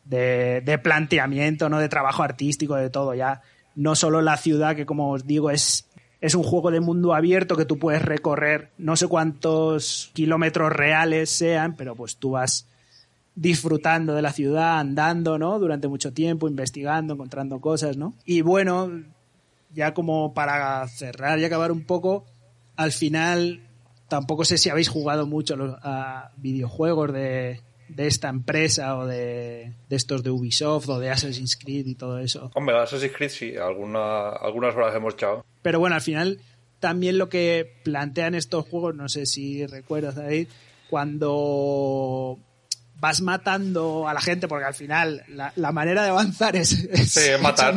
[0.05, 1.79] de, de planteamiento, ¿no?
[1.79, 3.41] De trabajo artístico, de todo ya.
[3.75, 5.88] No solo la ciudad, que como os digo, es,
[6.21, 11.29] es un juego de mundo abierto que tú puedes recorrer no sé cuántos kilómetros reales
[11.29, 12.67] sean, pero pues tú vas
[13.35, 15.59] disfrutando de la ciudad, andando, ¿no?
[15.59, 18.13] Durante mucho tiempo, investigando, encontrando cosas, ¿no?
[18.25, 18.91] Y bueno,
[19.73, 22.25] ya como para cerrar y acabar un poco,
[22.75, 23.61] al final
[24.09, 29.95] tampoco sé si habéis jugado mucho a videojuegos de, de esta empresa o de, de
[29.95, 32.51] estos de Ubisoft o de Assassin's Creed y todo eso.
[32.55, 35.45] Hombre, Assassin's Creed sí, alguna, algunas horas hemos echado.
[35.61, 36.39] Pero bueno, al final
[36.79, 40.47] también lo que plantean estos juegos, no sé si recuerdas, David,
[40.89, 42.39] cuando
[43.01, 47.11] vas matando a la gente, porque al final la, la manera de avanzar es, es
[47.11, 47.73] Sí, matar.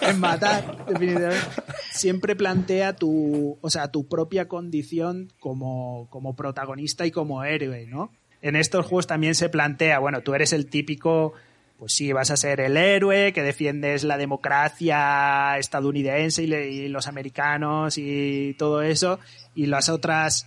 [0.00, 1.44] es matar, definitivamente.
[1.92, 8.10] Siempre plantea tu, o sea, tu propia condición como, como protagonista y como héroe, ¿no?
[8.44, 11.32] En estos juegos también se plantea, bueno, tú eres el típico
[11.78, 17.96] pues sí, vas a ser el héroe que defiendes la democracia estadounidense y, los americanos
[17.96, 19.18] y todo eso,
[19.54, 20.46] y las otras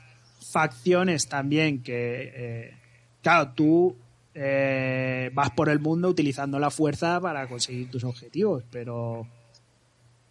[0.51, 2.77] facciones también que, eh,
[3.23, 3.97] claro, tú
[4.35, 9.27] eh, vas por el mundo utilizando la fuerza para conseguir tus objetivos, pero,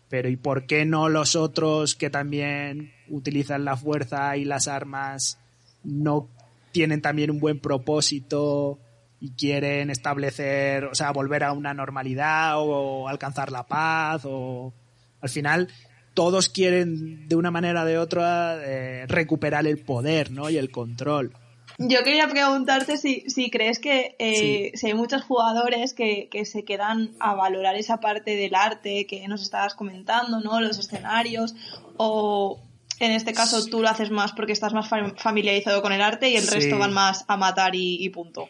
[0.08, 5.38] pero ¿y por qué no los otros que también utilizan la fuerza y las armas
[5.82, 6.28] no
[6.76, 8.78] tienen también un buen propósito
[9.18, 14.74] y quieren establecer, o sea, volver a una normalidad o alcanzar la paz o
[15.22, 15.68] al final
[16.12, 20.50] todos quieren de una manera o de otra eh, recuperar el poder, ¿no?
[20.50, 21.32] Y el control.
[21.78, 26.62] Yo quería preguntarte si, si crees que eh, si hay muchos jugadores que, que, se
[26.66, 30.60] quedan a valorar esa parte del arte que nos estabas comentando, ¿no?
[30.60, 31.54] Los escenarios,
[31.96, 32.60] o
[33.00, 36.36] en este caso tú lo haces más porque estás más familiarizado con el arte y
[36.36, 38.48] el resto van más a matar y, y punto.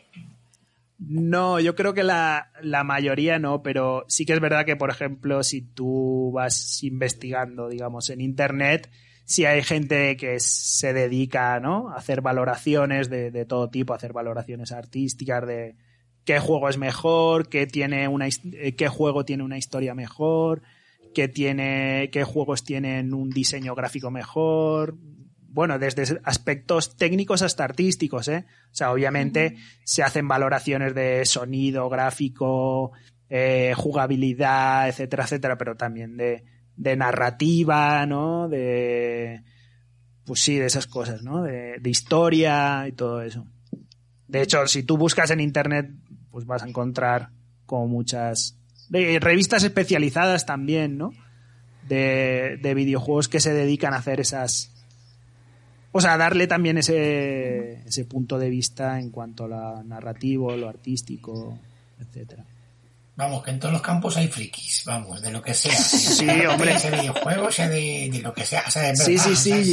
[0.99, 4.91] No, yo creo que la, la, mayoría no, pero sí que es verdad que, por
[4.91, 8.91] ejemplo, si tú vas investigando, digamos, en Internet,
[9.27, 11.91] si hay gente que se dedica ¿no?
[11.91, 15.75] a hacer valoraciones de, de, todo tipo, a hacer valoraciones artísticas de
[16.25, 18.27] qué juego es mejor, qué, tiene una,
[18.77, 20.63] qué juego tiene una historia mejor,
[21.17, 24.99] qué, tiene, qué juegos tienen un diseño gráfico mejor,
[25.49, 28.45] bueno, desde aspectos técnicos hasta artísticos, ¿eh?
[28.71, 32.93] O sea, obviamente se hacen valoraciones de sonido, gráfico,
[33.31, 36.45] eh, jugabilidad, etcétera, etcétera, pero también de,
[36.77, 38.51] de, narrativa, ¿no?
[38.51, 39.43] De,
[40.27, 41.45] pues sí, de esas cosas, ¿no?
[41.45, 43.47] De, de historia y todo eso.
[44.29, 45.91] De hecho, si tú buscas en internet,
[46.31, 47.31] pues vas a encontrar
[47.65, 48.59] como muchas
[48.91, 51.13] revistas especializadas también, ¿no?
[51.89, 54.73] De, de videojuegos que se dedican a hacer esas,
[55.93, 60.69] o sea, darle también ese, ese punto de vista en cuanto a lo narrativo, lo
[60.69, 61.59] artístico,
[62.01, 62.45] etcétera.
[63.17, 65.73] Vamos, que en todos los campos hay frikis, vamos, de lo que sea.
[65.75, 66.79] Sí, hombre.
[66.79, 68.65] Sea de videojuegos, sea de, de, lo que sea.
[68.67, 69.51] O sea, de verdad, sí, sí, sí.
[69.51, 69.69] O sea, es,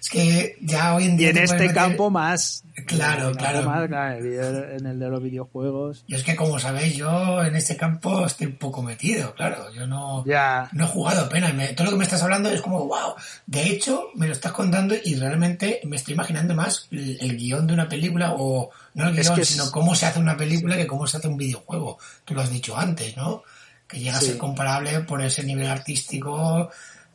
[0.00, 1.28] es, que ya hoy en día.
[1.28, 1.74] Y en este meter...
[1.74, 2.64] campo más.
[2.86, 3.62] Claro, claro.
[3.62, 4.18] Más, claro.
[4.18, 6.04] En el de los videojuegos.
[6.08, 9.72] Yo es que, como sabéis, yo en este campo estoy un poco metido, claro.
[9.72, 10.68] Yo no, ya.
[10.72, 11.52] no he jugado apenas.
[11.76, 13.14] Todo lo que me estás hablando es como, wow.
[13.46, 17.68] De hecho, me lo estás contando y realmente me estoy imaginando más el, el guion
[17.68, 19.70] de una película o no el guion, es que sino es...
[19.70, 21.98] cómo se hace una película que cómo se hace un videojuego.
[22.24, 23.44] Tú lo has dicho antes, ¿no?
[23.86, 24.26] Que llega sí.
[24.26, 26.70] a ser comparable por ese nivel artístico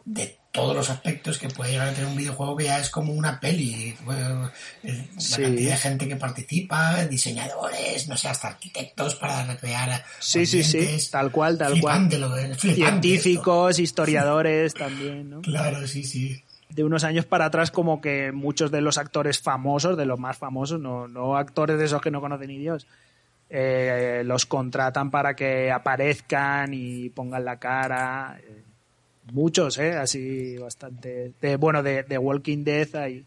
[0.05, 3.11] de todos los aspectos que puede llegar a tener un videojuego que ya es como
[3.11, 3.95] una peli.
[4.07, 4.51] La
[5.17, 5.41] sí.
[5.41, 10.05] cantidad de gente que participa, diseñadores, no sé, hasta arquitectos para recrear.
[10.19, 12.07] Sí, sí, sí, tal cual, tal cual.
[12.19, 13.81] Lo, Científicos, esto.
[13.81, 15.41] historiadores también, ¿no?
[15.41, 16.43] Claro, sí, sí
[16.75, 20.37] de unos años para atrás como que muchos de los actores famosos, de los más
[20.37, 22.87] famosos, no, no actores de esos que no conocen ni Dios,
[23.49, 28.39] eh, los contratan para que aparezcan y pongan la cara.
[28.41, 28.63] Eh,
[29.31, 29.93] muchos, ¿eh?
[29.93, 31.33] Así bastante.
[31.39, 33.25] De, bueno, de, de, Walking Dead hay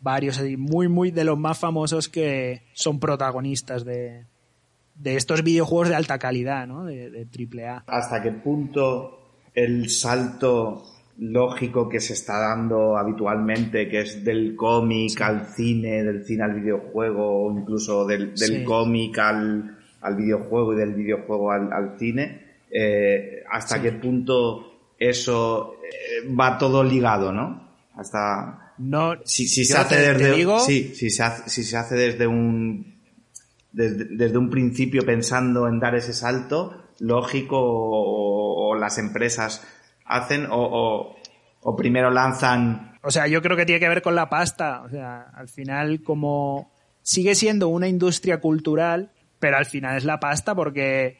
[0.00, 4.26] varios así, muy, muy de los más famosos que son protagonistas de,
[4.94, 6.84] de estos videojuegos de alta calidad, ¿no?
[6.84, 7.26] De, de
[7.64, 7.84] AAA.
[7.86, 9.20] ¿Hasta qué punto
[9.54, 16.24] el salto lógico que se está dando habitualmente, que es del cómic al cine, del
[16.24, 18.64] cine al videojuego, o incluso del, del sí.
[18.64, 23.82] cómic al, al, videojuego y del videojuego al, al cine, eh, hasta sí.
[23.82, 27.68] qué punto eso eh, va todo ligado, ¿no?
[27.96, 30.58] Hasta no si, si se hace te, desde te digo...
[30.60, 32.98] sí, si se hace, si se hace desde un
[33.72, 39.62] desde, desde, un principio pensando en dar ese salto lógico o, o las empresas
[40.10, 41.16] hacen o,
[41.62, 42.98] o, primero lanzan.
[43.02, 44.82] O sea, yo creo que tiene que ver con la pasta.
[44.82, 46.70] O sea, al final como
[47.02, 51.18] sigue siendo una industria cultural, pero al final es la pasta porque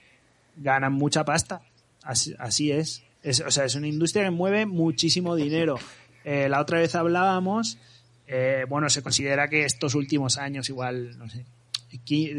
[0.57, 1.63] ganan mucha pasta.
[2.03, 3.05] Así, así es.
[3.23, 3.41] es.
[3.41, 5.77] O sea, es una industria que mueve muchísimo dinero.
[6.25, 7.79] Eh, la otra vez hablábamos,
[8.27, 11.47] eh, bueno, se considera que estos últimos años, igual, no sé,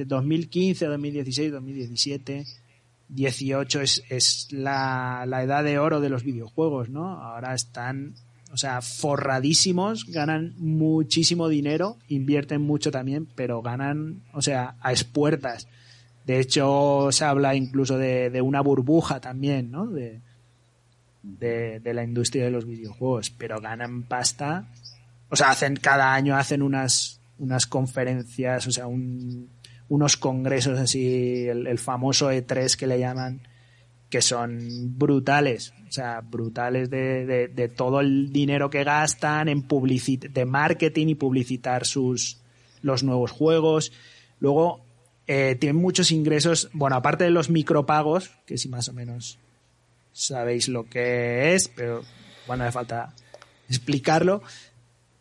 [0.05, 2.45] 2015, 2016, 2017
[3.11, 7.21] 18 es, es la, la, edad de oro de los videojuegos, ¿no?
[7.21, 8.15] Ahora están,
[8.51, 15.67] o sea, forradísimos, ganan muchísimo dinero, invierten mucho también, pero ganan, o sea, a espuertas.
[16.25, 19.87] De hecho, se habla incluso de, de una burbuja también, ¿no?
[19.87, 20.21] De,
[21.21, 24.67] de, de, la industria de los videojuegos, pero ganan pasta.
[25.29, 29.49] O sea, hacen, cada año hacen unas, unas conferencias, o sea, un,
[29.91, 33.41] unos congresos así, el, famoso E3 que le llaman,
[34.09, 39.63] que son brutales, o sea, brutales de, de, de todo el dinero que gastan en
[39.63, 42.37] publicit de marketing y publicitar sus
[42.81, 43.91] los nuevos juegos.
[44.39, 44.79] Luego
[45.27, 49.39] eh, tienen muchos ingresos, bueno, aparte de los micropagos, que si más o menos
[50.13, 52.01] sabéis lo que es, pero
[52.47, 53.13] bueno, hace falta
[53.67, 54.41] explicarlo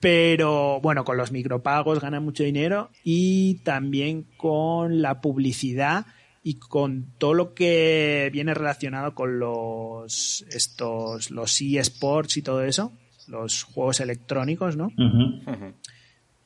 [0.00, 6.06] pero bueno, con los micropagos ganan mucho dinero y también con la publicidad
[6.42, 12.92] y con todo lo que viene relacionado con los estos los eSports y todo eso,
[13.28, 14.86] los juegos electrónicos, ¿no?
[14.86, 15.74] Uh -huh.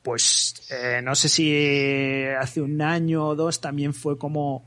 [0.03, 4.65] pues eh, no sé si hace un año o dos también fue como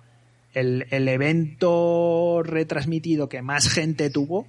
[0.55, 4.47] el, el evento retransmitido que más gente tuvo.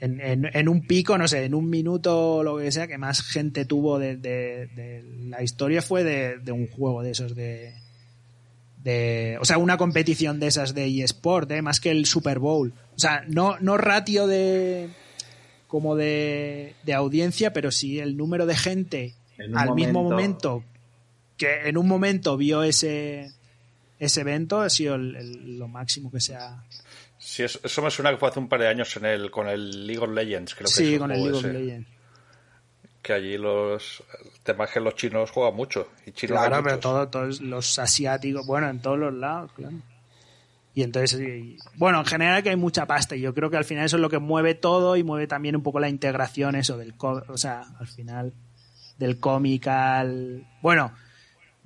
[0.00, 2.98] En, en, en, un pico, no sé, en un minuto o lo que sea, que
[2.98, 7.34] más gente tuvo de, de, de la historia fue de, de, un juego de esos
[7.34, 7.74] de,
[8.84, 9.38] de.
[9.40, 11.62] O sea, una competición de esas de eSport, ¿eh?
[11.62, 12.72] más que el Super Bowl.
[12.94, 14.88] O sea, no, no ratio de.
[15.66, 19.74] como de, de audiencia, pero sí el número de gente al momento...
[19.74, 20.64] mismo momento
[21.36, 23.30] que en un momento vio ese
[23.98, 26.62] ese evento ha sido el, el, lo máximo que se ha
[27.18, 29.48] sí eso, eso, me suena que fue hace un par de años en el con
[29.48, 31.46] el League of Legends creo que sí es con el League ese.
[31.46, 31.88] of Legends
[33.02, 36.78] que allí los el tema es que los chinos juegan mucho y chinos claro pero
[36.78, 39.76] todos todo, los asiáticos bueno en todos los lados claro
[40.74, 43.64] y entonces y, bueno en general que hay mucha pasta y yo creo que al
[43.64, 46.76] final eso es lo que mueve todo y mueve también un poco la integración eso
[46.76, 48.32] del o sea al final
[48.98, 50.46] del cómic al...
[50.60, 50.92] Bueno,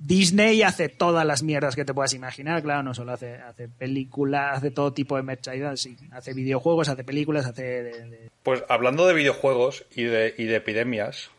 [0.05, 4.57] Disney hace todas las mierdas que te puedas imaginar, claro, no solo hace, hace películas,
[4.57, 7.63] hace todo tipo de merchandising, hace videojuegos, hace películas, hace...
[7.63, 8.29] De, de...
[8.43, 11.29] Pues hablando de videojuegos y de, y de epidemias,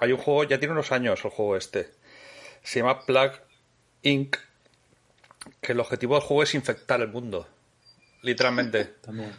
[0.00, 1.90] hay un juego, ya tiene unos años el juego este,
[2.64, 3.36] se llama Plague
[4.02, 4.36] Inc.,
[5.60, 7.46] que el objetivo del juego es infectar el mundo,
[8.22, 8.84] literalmente.
[9.00, 9.32] También.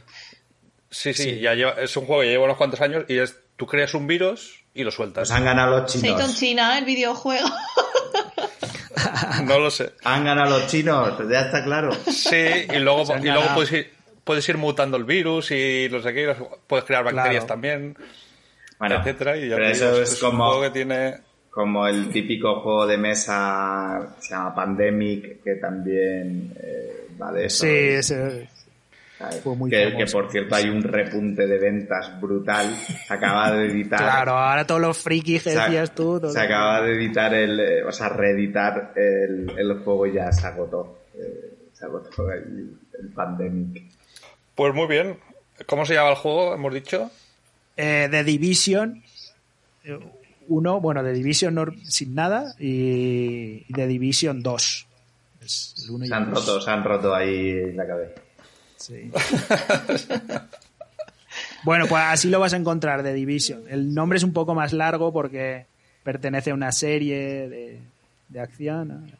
[0.89, 1.39] Sí, sí, sí.
[1.41, 4.07] Ya lleva, es un juego que lleva unos cuantos años y es, tú creas un
[4.07, 5.29] virus y lo sueltas.
[5.29, 6.17] Pues han ganado los chinos.
[6.17, 7.47] Seiton China, el videojuego.
[9.45, 9.93] no lo sé.
[10.03, 11.91] Han ganado los chinos, ya está claro.
[12.07, 13.91] Sí, y luego, y luego puedes, ir,
[14.23, 16.35] puedes ir mutando el virus y no sé qué,
[16.67, 17.47] puedes crear bacterias claro.
[17.47, 17.97] también,
[18.79, 19.37] bueno, etcétera.
[19.37, 21.17] Y ya pero eso es, es como, un juego que tiene...
[21.49, 27.45] como el típico juego de mesa que se llama Pandemic, que también eh, va de
[27.45, 27.65] eso.
[27.65, 28.49] Sí, ese...
[29.43, 32.75] Fue muy que, que, por cierto hay un repunte de ventas brutal.
[33.07, 33.99] Se acaba de editar.
[33.99, 36.21] Claro, ahora todos los frikis que decías tú.
[36.31, 37.85] Se acaba de editar el.
[37.85, 40.99] O sea, reeditar el, el juego y ya se agotó.
[41.15, 43.83] Eh, se agotó el, el, Pandemic.
[44.55, 45.17] Pues muy bien.
[45.65, 46.53] ¿Cómo se llama el juego?
[46.53, 47.11] Hemos dicho.
[47.77, 49.03] Eh, The Division.
[50.47, 52.53] Uno, bueno, The Division no, sin nada.
[52.59, 54.87] Y The Division 2.
[55.43, 58.21] Es el uno y se han el roto, se han roto ahí la cabeza.
[58.81, 59.11] Sí.
[61.63, 63.63] bueno, pues así lo vas a encontrar de Division.
[63.69, 65.67] El nombre es un poco más largo porque
[66.03, 67.79] pertenece a una serie de,
[68.29, 69.11] de acción.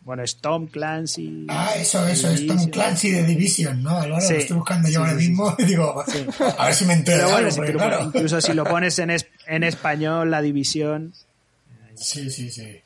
[0.00, 1.46] Bueno, es Tom Clancy.
[1.48, 3.90] Ah, eso, eso, es Tom Clancy de Division, ¿no?
[3.90, 4.34] Ahora sí.
[4.34, 6.26] lo estoy buscando yo sí, ahora mismo y digo, sí.
[6.58, 7.18] a ver si me entero.
[7.18, 8.04] Pero bueno, algo, porque, si claro.
[8.04, 11.14] incluso si lo pones en, es, en español, la división.
[11.94, 12.80] Sí, sí, sí.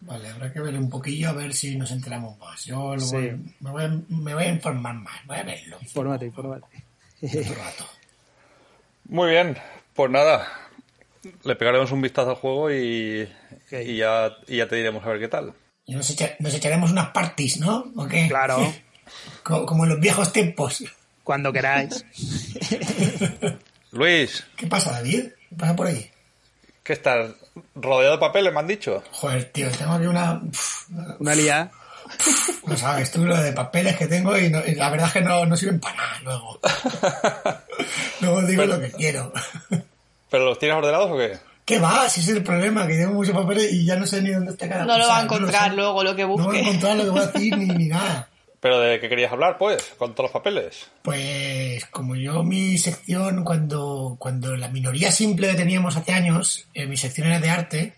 [0.00, 2.64] Vale, habrá que ver un poquillo a ver si nos enteramos más.
[2.64, 3.16] Yo lo sí.
[3.16, 5.78] voy, me, voy a, me, voy a, informar más, voy a verlo.
[5.80, 6.66] Infórmate, infórmate.
[9.08, 9.56] Muy bien,
[9.94, 10.46] pues nada,
[11.44, 13.28] le pegaremos un vistazo al juego y,
[13.66, 13.90] okay.
[13.90, 15.54] y, ya, y ya te diremos a ver qué tal.
[15.86, 17.92] Y nos, echa, nos echaremos unas parties, ¿no?
[17.96, 18.28] ¿O qué?
[18.28, 18.58] Claro.
[19.42, 20.84] como, como en los viejos tiempos.
[21.24, 22.04] Cuando queráis.
[23.92, 24.46] Luis.
[24.56, 25.28] ¿Qué pasa, David?
[25.48, 26.10] ¿Qué pasa por ahí?
[26.86, 27.30] ¿Qué estás?
[27.74, 29.02] ¿Rodeado de papeles, me han dicho?
[29.10, 30.40] Joder, tío, tengo aquí una...
[31.18, 31.72] Una liada.
[32.64, 35.20] No sabes tú lo de papeles que tengo y, no, y la verdad es que
[35.20, 36.60] no, no, sirven para nada luego.
[38.20, 39.32] luego digo pero, lo que quiero.
[40.30, 41.36] ¿Pero los tienes ordenados o qué?
[41.64, 42.08] ¿Qué va?
[42.08, 44.52] Si ese es el problema, que tengo muchos papeles y ya no sé ni dónde
[44.52, 44.98] está cada No cosa.
[44.98, 46.46] lo va a encontrar no luego lo que busque.
[46.46, 48.28] No va a encontrar lo que voy a decir ni, ni nada.
[48.60, 49.82] ¿Pero de qué querías hablar, pues?
[49.98, 50.88] Con todos los papeles.
[51.02, 56.86] Pues como yo mi sección, cuando, cuando la minoría simple que teníamos hace años, eh,
[56.86, 57.94] mi sección era de arte,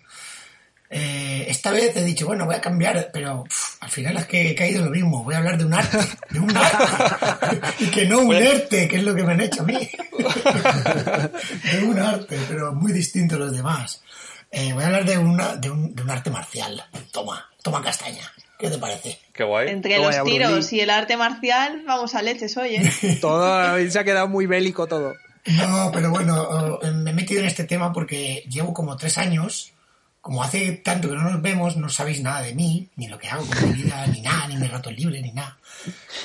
[0.91, 4.51] eh, esta vez he dicho, bueno, voy a cambiar, pero pff, al final es que
[4.51, 5.23] he caído en lo mismo.
[5.23, 5.99] Voy a hablar de un arte,
[6.31, 7.61] de un arte.
[7.85, 9.75] y que no un arte, que es lo que me han hecho a mí.
[11.73, 14.03] de un arte, pero muy distinto a los demás.
[14.51, 16.83] Eh, voy a hablar de, una, de, un, de un arte marcial.
[17.13, 18.33] Toma, toma castaña.
[18.59, 19.19] ¿Qué te parece?
[19.33, 19.69] Qué guay.
[19.69, 23.19] Entre Qué los guay, tiros Bruce y el arte marcial, vamos a leches hoy, ¿eh?
[23.21, 25.15] todo se ha quedado muy bélico todo.
[25.47, 29.73] No, pero bueno, me he metido en este tema porque llevo como tres años,
[30.21, 33.29] como hace tanto que no nos vemos, no sabéis nada de mí, ni lo que
[33.29, 35.57] hago con mi vida, ni nada, ni mi rato libre, ni nada.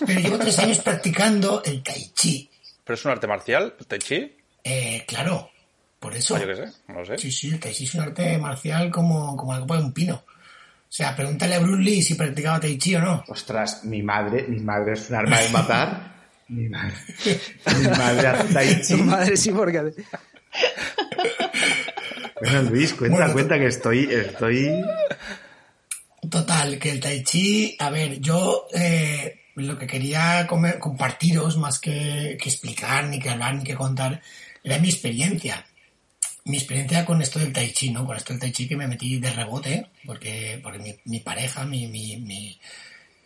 [0.06, 2.50] Pero llevo tres años practicando el tai chi.
[2.84, 4.36] ¿Pero es un arte marcial, el tai chi?
[4.64, 5.52] Eh, claro,
[6.00, 6.36] por eso.
[6.36, 7.18] Ah, yo qué sé, no lo sé.
[7.20, 9.94] Sí, sí, el tai chi es un arte marcial como, como la copa de un
[9.94, 10.24] pino.
[10.94, 13.24] O sea, pregúntale a Bruce Lee si practicaba Tai Chi o no.
[13.28, 16.14] Ostras, mi madre, mi madre es un arma de matar.
[16.50, 16.94] mi madre.
[17.66, 18.98] Mi madre hace Tai Chi.
[18.98, 19.91] Tu madre sí, porque.
[22.41, 24.86] Bueno, Luis, cuenta, bueno, cuenta que estoy, estoy.
[26.30, 31.80] Total, que el Tai Chi, a ver, yo eh, lo que quería comer, compartiros más
[31.80, 34.22] que, que explicar, ni que hablar, ni que contar,
[34.64, 35.66] era mi experiencia.
[36.46, 38.06] Mi experiencia con esto del tai chi, ¿no?
[38.06, 41.88] Con esto del tai chi que me metí de rebote, porque, porque mi, pareja, mi,
[41.88, 42.60] mi, mi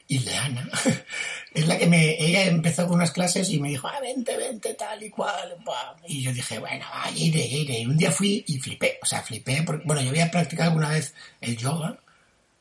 [0.07, 0.69] Ileana,
[1.53, 4.73] es la que me, ella empezó con unas clases y me dijo, ah, vente, vente,
[4.75, 5.57] tal y cual,
[6.07, 9.21] y yo dije, bueno, va, iré, iré, y un día fui y flipé, o sea,
[9.21, 11.99] flipé, porque, bueno, yo había practicado alguna vez el yoga,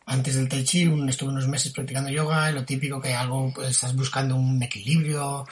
[0.06, 3.94] antes del tai chi, estuve unos meses practicando yoga, lo típico que algo, pues estás
[3.94, 5.46] buscando un equilibrio,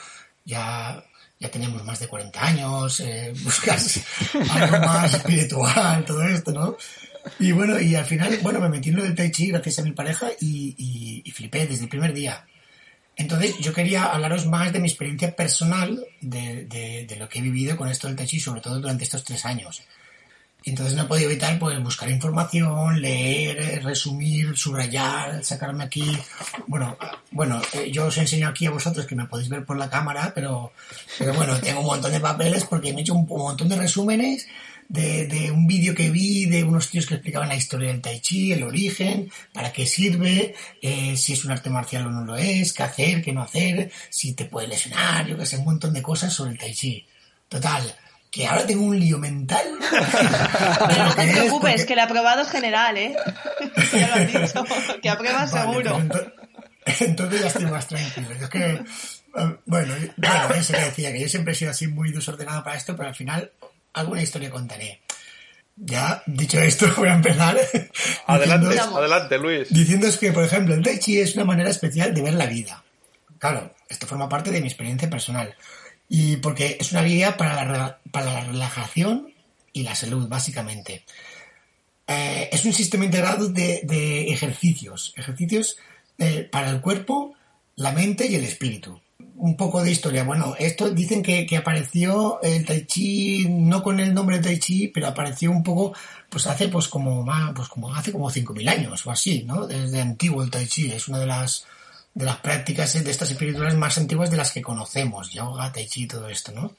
[0.45, 1.03] ya
[1.45, 4.01] ya tenemos más de 40 años, eh, buscas
[4.49, 6.77] algo más espiritual, todo esto, ¿no?
[7.39, 9.83] Y bueno, y al final, bueno, me metí en lo del Tai Chi gracias a
[9.83, 12.45] mi pareja y, y, flipé desde el primer día.
[13.15, 17.41] Entonces, yo quería hablaros más de mi experiencia personal, de, de, de, lo que he
[17.41, 19.81] vivido con esto del Tai Chi, sobre todo durante estos tres años.
[20.65, 26.11] Entonces no he podido evitar pues, buscar información, leer, resumir, subrayar, sacarme aquí.
[26.65, 26.97] Bueno,
[27.29, 30.31] bueno, eh, yo os enseño aquí a vosotros que me podéis ver por la cámara,
[30.33, 30.73] pero,
[31.19, 34.47] pero bueno, tengo un montón de papeles porque me he hecho un, montón de resúmenes
[34.89, 38.19] de, de un vídeo que vi de unos tíos que explicaban la historia del tai
[38.19, 42.35] chi, el origen, para qué sirve, eh, si es un arte marcial o no lo
[42.35, 45.93] es, qué hacer, qué no hacer, si te puede lesionar, yo que sé, un montón
[45.93, 47.05] de cosas sobre el tai chi.
[47.47, 47.83] Total,
[48.35, 49.65] que ahora tengo un lío mental.
[49.79, 53.15] no te preocupes, que el aprobado es general, ¿eh?
[53.93, 54.65] ya lo has dicho,
[55.01, 55.97] que apruebas seguro.
[56.99, 58.27] Entonces, ya estoy más tranquilo.
[58.31, 58.81] Es que, eh,
[59.65, 62.93] bueno, bueno, eso que decía, que yo siempre he sido así muy desordenado para esto,
[62.97, 63.53] pero al final
[63.93, 64.99] alguna historia contaré.
[65.77, 67.57] Ya, dicho esto, voy a empezar.
[68.27, 69.69] Adelante, adelante, Luis.
[69.69, 72.83] Diciendo que, por ejemplo, el Tai Chi es una manera especial de ver la vida.
[73.39, 75.55] Claro, esto forma parte de mi experiencia personal.
[76.07, 79.33] Y porque es una guía para la, para la relajación
[79.73, 81.03] y la salud, básicamente.
[82.07, 85.77] Eh, es un sistema integrado de, de ejercicios, ejercicios
[86.17, 87.33] eh, para el cuerpo,
[87.75, 89.01] la mente y el espíritu.
[89.37, 90.23] Un poco de historia.
[90.23, 94.59] Bueno, esto dicen que, que, apareció el Tai Chi, no con el nombre de Tai
[94.59, 95.93] Chi, pero apareció un poco,
[96.29, 99.67] pues hace pues como pues como hace como 5.000 años o así, ¿no?
[99.67, 100.91] Desde antiguo el Tai Chi.
[100.91, 101.65] Es una de las,
[102.15, 106.07] de las prácticas de estas espirituales más antiguas de las que conocemos, yoga, tai chi,
[106.07, 106.75] todo esto, ¿no?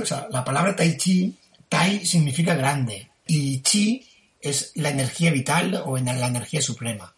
[0.00, 1.34] O sea, la palabra tai chi,
[1.68, 4.06] tai significa grande y chi
[4.40, 7.12] es la energía vital o la energía suprema.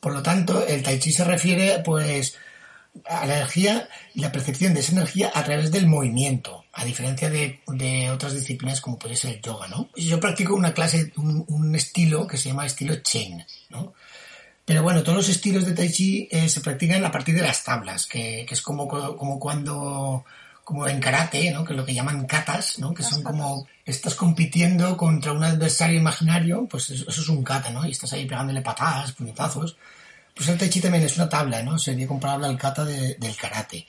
[0.00, 2.36] Por lo tanto, el tai chi se refiere, pues,
[3.06, 7.30] a la energía y la percepción de esa energía a través del movimiento, a diferencia
[7.30, 9.88] de, de otras disciplinas como puede ser el yoga, ¿no?
[9.96, 13.94] Yo practico una clase, un, un estilo que se llama estilo Chen, ¿no?
[14.68, 17.64] Pero bueno, todos los estilos de Tai Chi eh, se practican a partir de las
[17.64, 20.26] tablas, que, que, es como, como cuando,
[20.62, 21.64] como en karate, ¿no?
[21.64, 22.92] Que es lo que llaman katas, ¿no?
[22.92, 27.86] Que son como, estás compitiendo contra un adversario imaginario, pues eso, es un kata, ¿no?
[27.86, 29.78] Y estás ahí pegándole patadas, puñetazos.
[30.34, 31.78] Pues el Tai Chi también es una tabla, ¿no?
[31.78, 33.86] Sería comparable al kata del karate.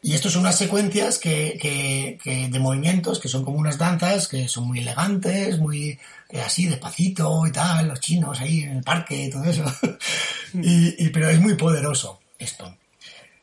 [0.00, 4.28] Y estos son unas secuencias que, que, que, de movimientos que son como unas danzas
[4.28, 5.98] que son muy elegantes, muy
[6.36, 9.64] así despacito y tal, los chinos ahí en el parque y todo eso.
[10.54, 12.76] y, y, pero es muy poderoso esto.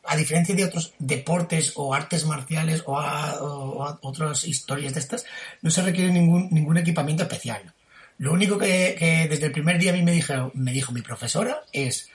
[0.08, 5.00] A diferencia de otros deportes o artes marciales o, a, o a otras historias de
[5.00, 5.26] estas,
[5.62, 7.74] no se requiere ningún, ningún equipamiento especial.
[8.20, 11.02] Lo único que, que desde el primer día a mí me dijo, me dijo mi
[11.02, 12.10] profesora es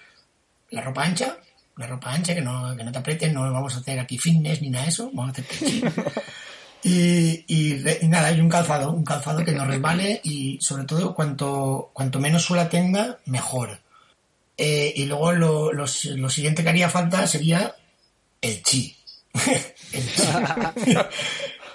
[0.70, 1.36] la ropa ancha,
[1.76, 4.62] la ropa ancha, que no, que no te aprieten, no vamos a hacer aquí fitness
[4.62, 5.44] ni nada de eso, vamos a hacer
[6.82, 11.14] y, y, y, nada, hay un calzado, un calzado que no resbale y sobre todo
[11.14, 13.80] cuanto, cuanto menos suela tenga, mejor.
[14.56, 15.84] Eh, y luego lo, lo,
[16.16, 17.74] lo, siguiente que haría falta sería
[18.40, 18.96] el chi.
[19.92, 20.96] el chi.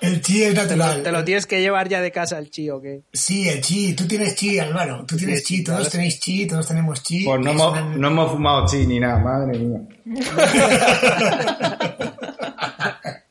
[0.01, 1.01] El chi es natural.
[1.01, 3.01] ¿Te lo tienes que llevar ya de casa el chi o qué?
[3.12, 3.93] Sí, el chi.
[3.93, 5.03] Tú tienes chi, Álvaro.
[5.06, 5.64] Tú tienes chi.
[5.64, 6.45] Todos tenéis chi.
[6.45, 7.26] Todos tenemos chi.
[7.26, 7.82] Pues no, hemos, una...
[7.82, 9.18] no hemos fumado chi ni nada.
[9.18, 9.80] Madre mía.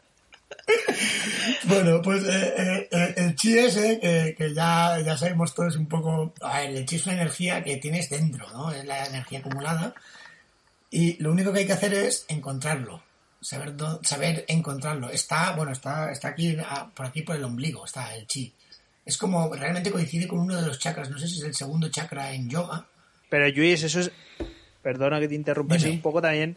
[1.66, 6.32] bueno, pues eh, eh, el chi ese, que, que, ya, ya sabemos todos un poco...
[6.40, 8.72] A ver, el chi es una energía que tienes dentro, ¿no?
[8.72, 9.94] Es la energía acumulada.
[10.90, 13.02] Y lo único que hay que hacer es encontrarlo
[13.44, 15.10] saber, saber encontrarlo.
[15.10, 16.56] Está, bueno, está, está aquí,
[16.94, 18.52] por aquí por el ombligo, está el chi.
[19.04, 21.88] Es como, realmente coincide con uno de los chakras, no sé si es el segundo
[21.88, 22.86] chakra en yoga.
[23.28, 24.10] Pero Luis, eso es,
[24.82, 26.56] perdona que te interrumpa, un poco también,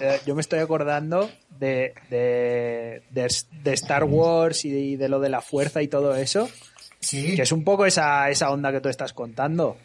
[0.00, 3.28] eh, yo me estoy acordando de, de, de,
[3.62, 6.48] de Star Wars y de, lo de la fuerza y todo eso.
[7.00, 7.34] Sí.
[7.34, 9.76] Que es un poco esa, esa onda que tú estás contando.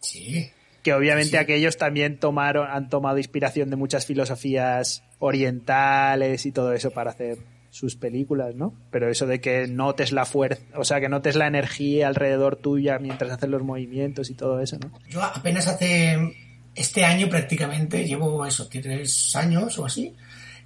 [0.00, 0.50] Sí.
[0.82, 1.36] Que obviamente sí.
[1.36, 7.38] aquellos también tomaron, han tomado inspiración de muchas filosofías orientales y todo eso para hacer
[7.70, 8.72] sus películas, ¿no?
[8.92, 13.00] Pero eso de que notes la fuerza, o sea, que notes la energía alrededor tuya
[13.00, 14.92] mientras haces los movimientos y todo eso, ¿no?
[15.08, 16.36] Yo apenas hace
[16.74, 20.14] este año prácticamente, llevo eso, tres años o así,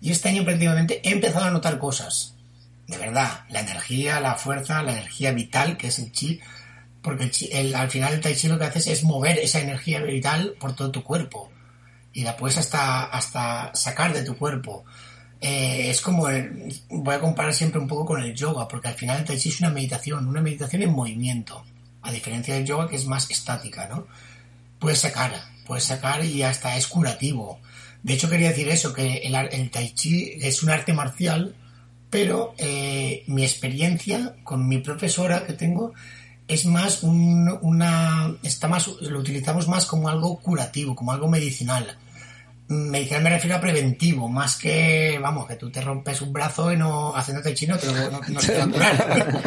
[0.01, 2.35] y este año prácticamente he empezado a notar cosas.
[2.87, 6.41] de verdad, la energía, la fuerza, la energía vital que es el chi,
[7.03, 10.55] porque el al final el tai chi lo que haces es mover esa energía vital
[10.59, 11.51] por todo tu cuerpo
[12.13, 14.85] y la puedes hasta, hasta sacar de tu cuerpo.
[15.41, 16.27] Eh, es como,
[16.89, 19.51] voy a comparar siempre un poco con el yoga, porque al final el tai chi
[19.51, 21.65] es una meditación, una meditación en movimiento,
[22.03, 24.07] a diferencia del yoga que es más estática, ¿no?
[24.79, 25.33] Puedes sacar,
[25.69, 27.61] puedes sacar y hasta es curativo.
[28.03, 31.55] De hecho quería decir eso, que el, el tai chi es un arte marcial,
[32.11, 35.93] pero eh, mi experiencia con mi profesora que tengo
[36.47, 41.99] es más una está más lo utilizamos más como algo curativo como algo medicinal
[42.69, 46.79] medicinal me refiero a preventivo más que vamos que tú te rompes un brazo y
[46.79, 49.43] no haciéndote chino te no, te va a curar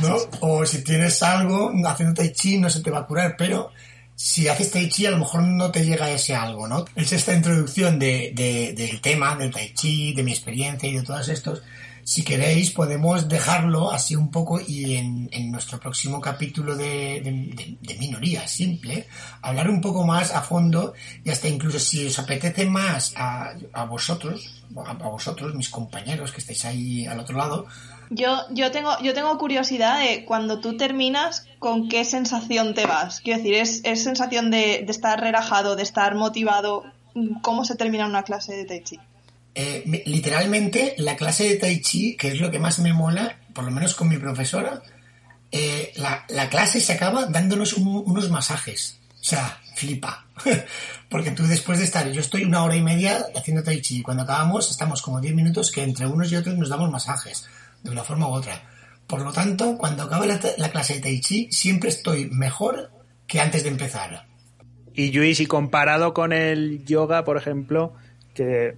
[0.02, 0.16] ¿no?
[0.40, 3.72] o si tienes algo haciéndote chi no se te va a curar pero
[4.16, 6.86] si haces Tai Chi a lo mejor no te llega ese algo, ¿no?
[6.96, 8.32] Es esta introducción de,
[8.74, 11.62] del tema, del Tai Chi, de mi experiencia y de todos estos.
[12.02, 18.46] Si queréis podemos dejarlo así un poco y en, nuestro próximo capítulo de, de, minoría
[18.46, 19.06] simple,
[19.42, 20.94] hablar un poco más a fondo
[21.24, 26.40] y hasta incluso si os apetece más a, a vosotros, a vosotros, mis compañeros que
[26.40, 27.66] estáis ahí al otro lado,
[28.10, 33.20] yo, yo, tengo, yo tengo curiosidad de cuando tú terminas, ¿con qué sensación te vas?
[33.20, 36.84] Quiero decir, ¿es, es sensación de, de, estar relajado, de estar motivado?
[37.42, 39.00] ¿Cómo se termina una clase de Tai Chi?
[39.54, 43.64] Eh, literalmente, la clase de Tai Chi, que es lo que más me mola, por
[43.64, 44.82] lo menos con mi profesora,
[45.50, 48.98] eh, la, la, clase se acaba dándonos unos masajes.
[49.20, 50.26] O sea, flipa.
[51.08, 54.02] Porque tú después de estar, yo estoy una hora y media haciendo Tai Chi, y
[54.02, 57.48] cuando acabamos estamos como 10 minutos que entre unos y otros nos damos masajes
[57.82, 58.60] de una forma u otra.
[59.06, 62.90] Por lo tanto, cuando acabe la, clase de Tai Chi, siempre estoy mejor
[63.26, 64.26] que antes de empezar.
[64.94, 67.92] Y Luis, y comparado con el yoga, por ejemplo,
[68.34, 68.76] que,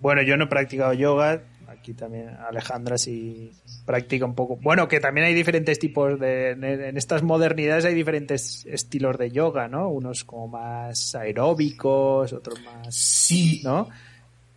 [0.00, 1.42] bueno, yo no he practicado yoga,
[1.80, 3.52] aquí también Alejandra sí
[3.86, 4.56] practica un poco.
[4.56, 6.50] Bueno, que también hay diferentes tipos de.
[6.50, 9.88] En estas modernidades hay diferentes estilos de yoga, ¿no?
[9.88, 12.94] Unos como más aeróbicos, otros más.
[12.94, 13.62] Sí.
[13.64, 13.88] ¿No?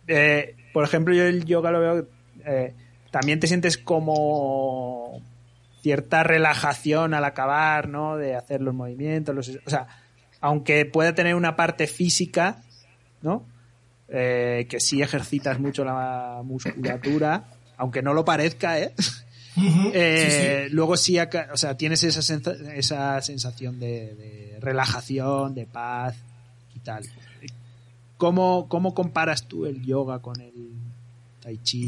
[0.06, 2.08] Eh, por ejemplo, yo el yoga lo veo.
[2.44, 2.74] Eh,
[3.14, 5.22] también te sientes como
[5.82, 8.16] cierta relajación al acabar, ¿no?
[8.16, 9.86] De hacer los movimientos, los, o sea,
[10.40, 12.64] aunque pueda tener una parte física,
[13.22, 13.46] ¿no?
[14.08, 17.44] Eh, que sí ejercitas mucho la musculatura,
[17.76, 18.92] aunque no lo parezca, ¿eh?
[19.94, 26.16] eh luego sí, o sea, tienes esa, esa sensación de, de, relajación, de paz
[26.74, 27.04] y tal.
[28.16, 30.72] ¿Cómo, ¿Cómo comparas tú el yoga con el,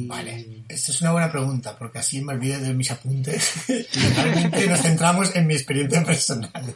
[0.07, 4.67] Vale, esta es una buena pregunta, porque así me olvido de mis apuntes y realmente
[4.67, 6.75] nos centramos en mi experiencia personal.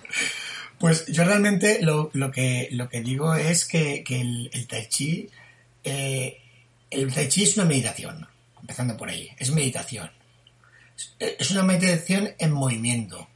[0.79, 4.89] Pues yo realmente lo, lo, que, lo que digo es que, que el, el, Tai
[4.89, 5.29] Chi,
[5.85, 6.39] eh,
[6.91, 8.27] el Tai Chi es una meditación,
[8.61, 10.11] empezando por ahí, es meditación.
[11.19, 13.29] Es una meditación en movimiento,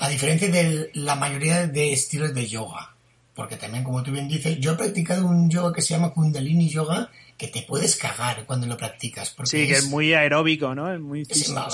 [0.00, 2.96] a diferencia de la mayoría de estilos de yoga,
[3.34, 6.68] porque también, como tú bien dices, yo he practicado un yoga que se llama Kundalini
[6.68, 9.30] Yoga, que te puedes cagar cuando lo practicas.
[9.30, 10.92] Porque sí, que es muy aeróbico, ¿no?
[10.92, 11.26] Es muy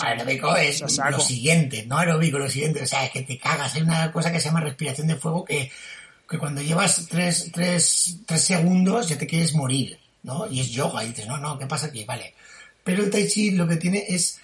[0.02, 3.74] aeróbico es lo siguiente, no aeróbico, lo siguiente, o sea, es que te cagas.
[3.74, 5.70] Hay una cosa que se llama respiración de fuego que,
[6.28, 10.46] que cuando llevas tres, tres, tres segundos ya te quieres morir, ¿no?
[10.50, 12.04] Y es yoga, y dices, no, no, ¿qué pasa aquí?
[12.04, 12.34] Vale.
[12.82, 14.40] Pero el Tai Chi lo que tiene es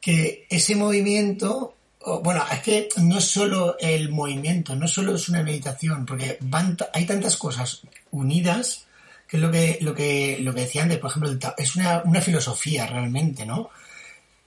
[0.00, 1.74] que ese movimiento
[2.22, 6.76] bueno, es que no es solo el movimiento, no solo es una meditación, porque van,
[6.92, 8.86] hay tantas cosas unidas
[9.32, 12.20] que es lo que, lo que, lo que decía antes, por ejemplo, es una, una
[12.20, 13.70] filosofía realmente, ¿no?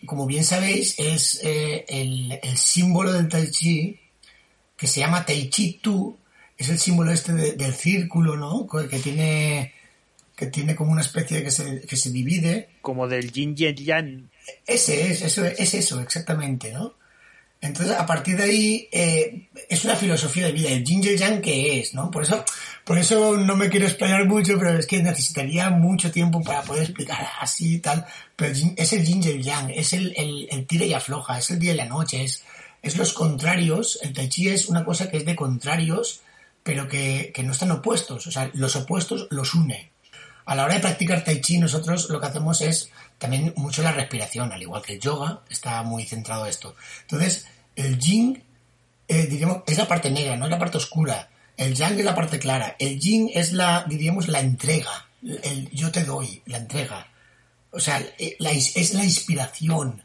[0.05, 3.99] Como bien sabéis, es eh, el, el, símbolo del Tai Chi,
[4.77, 6.15] que se llama Tai Chi Tu,
[6.55, 8.67] es el símbolo este del círculo, ¿no?
[8.67, 9.73] Que tiene,
[10.35, 12.69] que tiene como una especie que se, que se divide.
[12.83, 14.29] Como del yin y yang.
[14.67, 16.93] Ese es, eso es eso, exactamente, ¿no?
[17.65, 20.69] Entonces, a partir de ahí, eh, es una filosofía de vida.
[20.69, 21.93] El y yang, ¿qué es?
[21.93, 22.11] ¿no?
[22.11, 22.43] Por eso,
[22.83, 26.83] por eso no me quiero explayar mucho, pero es que necesitaría mucho tiempo para poder
[26.83, 28.05] explicar así y tal.
[28.35, 31.73] Pero es el el yang, es el, el, el tira y afloja, es el día
[31.73, 32.43] y la noche, es,
[32.81, 33.99] es los contrarios.
[34.01, 36.21] El tai chi es una cosa que es de contrarios,
[36.63, 38.27] pero que, que no están opuestos.
[38.27, 39.91] O sea, los opuestos los une.
[40.45, 43.91] A la hora de practicar tai chi, nosotros lo que hacemos es también mucho la
[43.91, 46.75] respiración, al igual que el yoga, está muy centrado esto.
[47.01, 48.43] Entonces, el yin,
[49.07, 51.29] eh, diríamos, es la parte negra, no es la parte oscura.
[51.57, 52.75] El yang es la parte clara.
[52.79, 55.07] El yin es la, diríamos, la entrega.
[55.43, 57.07] El yo te doy, la entrega.
[57.71, 60.03] O sea, eh, es la inspiración.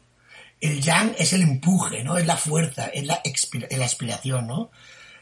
[0.59, 2.17] El yang es el empuje, ¿no?
[2.17, 3.21] Es la fuerza, es la,
[3.71, 4.71] la inspiración, ¿no?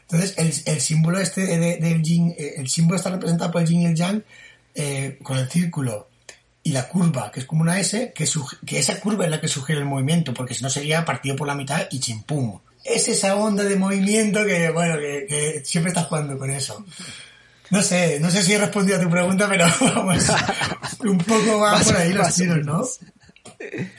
[0.02, 0.34] Entonces,
[0.66, 3.94] el, símbolo este del yin, eh, el símbolo está representado por el yin y el
[3.94, 4.24] yang
[5.22, 6.09] con el círculo
[6.62, 8.28] y la curva, que es como una S, que,
[8.66, 11.46] que esa curva es la que sugiere el movimiento, porque si no sería partido por
[11.46, 12.60] la mitad y chimpum.
[12.84, 16.84] Es esa onda de movimiento que, bueno, que, siempre estás jugando con eso.
[17.70, 20.26] No sé, no sé si he respondido a tu pregunta, pero vamos,
[21.00, 22.82] un poco más por ahí los tiros, ¿no?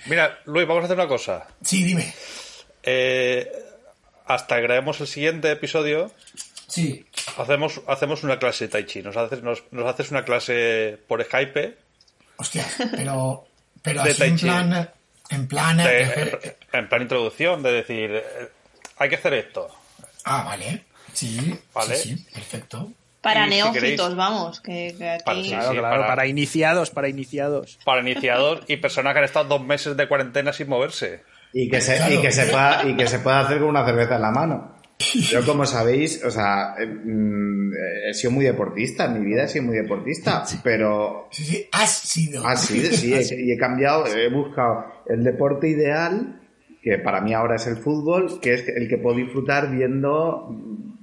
[0.08, 1.48] Mira, Luis, vamos a hacer una cosa.
[1.64, 2.14] Sí, dime.
[2.84, 3.50] Eh,
[4.26, 6.12] hasta que grabemos el siguiente episodio,
[6.68, 7.06] sí.
[7.38, 9.02] hacemos, hacemos una clase de Tai Chi.
[9.02, 11.78] Nos haces, nos, haces una clase por Skype.
[12.42, 13.46] Hostia, pero,
[13.84, 14.90] pero así en plan.
[15.30, 18.50] En plan, en, plan introducción, de decir, eh,
[18.98, 19.70] hay que hacer esto.
[20.26, 20.84] Ah, vale.
[21.14, 21.96] Sí, ¿Vale?
[21.96, 22.92] sí, perfecto.
[23.22, 24.88] Para neófitos, vamos, que,
[25.26, 25.52] aquí...
[25.52, 27.78] Para, para, iniciados, para iniciados.
[27.86, 31.24] Para iniciados y personas que han estado dos meses de cuarentena sin moverse.
[31.54, 34.16] Y que, se, y, que se pueda, y que se pueda hacer con una cerveza
[34.16, 34.76] en la mano.
[35.30, 37.72] Yo, como sabéis, o sea, eh, mm,
[38.10, 41.28] he sido muy deportista, en mi vida he sido muy deportista, pero...
[41.32, 42.46] Sí, sí, has sido.
[42.46, 46.42] Has sido, sí, y he cambiado, he buscado el deporte ideal,
[46.82, 50.10] que para mí ahora es el fútbol, que es el que puedo disfrutar viendo,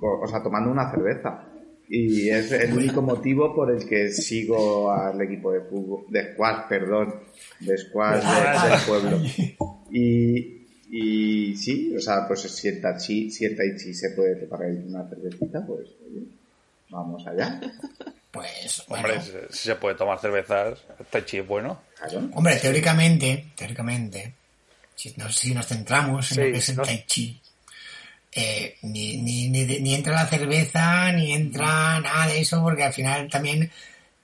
[0.01, 1.45] o sea, tomando una cerveza.
[1.91, 6.69] Y es el único motivo por el que sigo al equipo de fútbol, de squash,
[6.69, 7.15] perdón,
[7.61, 9.19] de squash del pueblo.
[9.91, 10.58] Y,
[10.91, 15.07] y sí, o sea, pues si en Tai Chi, si Chi se puede preparar una
[15.09, 15.89] cervecita, pues
[16.89, 17.61] vamos allá.
[18.31, 19.21] Pues, Hombre,
[19.51, 20.79] si se puede tomar cervezas,
[21.11, 21.81] Tai Chi es bueno.
[22.35, 24.35] Hombre, teóricamente, teóricamente,
[24.95, 27.41] si nos, si nos centramos en lo que es el Tai Chi,
[28.33, 33.29] eh, ni, ni, ni, entra la cerveza, ni entra nada de eso, porque al final
[33.31, 33.71] también...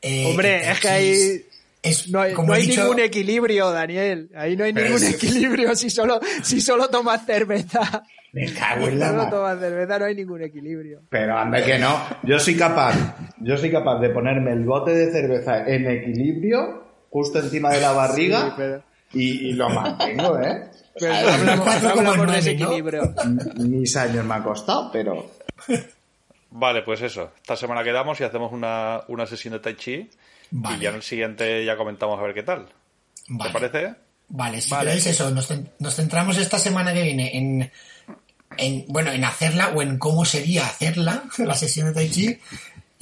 [0.03, 1.47] Eh, Hombre, es que
[1.85, 2.35] hay...
[2.35, 4.31] no hay, ningún equilibrio, Daniel.
[4.35, 8.03] Ahí no hay ningún equilibrio si solo, si solo tomas cerveza.
[8.33, 11.03] Me cago en la Si solo tomas cerveza no hay ningún equilibrio.
[11.11, 11.97] Pero anda que no.
[12.23, 17.39] Yo soy capaz, yo soy capaz de ponerme el bote de cerveza en equilibrio, justo
[17.39, 18.83] encima de la barriga,
[19.13, 20.71] y, y, lo mantengo, ¿eh?
[20.99, 23.15] Pero hablamos, de ese equilibrio.
[23.57, 25.31] Mis años me ha costado, pero.
[26.51, 27.33] Vale, pues eso.
[27.37, 30.09] Esta semana quedamos y hacemos una, una sesión de Tai Chi.
[30.51, 32.69] Y ya en el siguiente ya comentamos a ver qué tal.
[33.27, 33.95] ¿Te parece?
[34.29, 37.71] Vale, si queréis eso, nos, nos, centramos esta semana que viene en,
[38.57, 42.39] en, bueno, en hacerla o en cómo sería hacerla, la sesión de Tai Chi.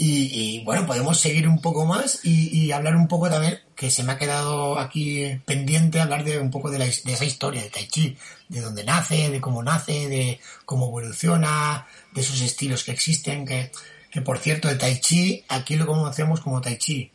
[0.04, 4.12] Y, bueno, podemos seguir un poco más y, hablar un poco también, que se me
[4.12, 7.86] ha quedado aquí pendiente hablar de un poco de, la, de esa historia de Tai
[7.86, 8.16] Chi,
[8.48, 13.70] de dónde nace, de cómo nace, de cómo evoluciona, de esos estilos que existen, que,
[14.10, 17.11] que por cierto, el Tai Chi, aquí lo conocemos como Tai Chi,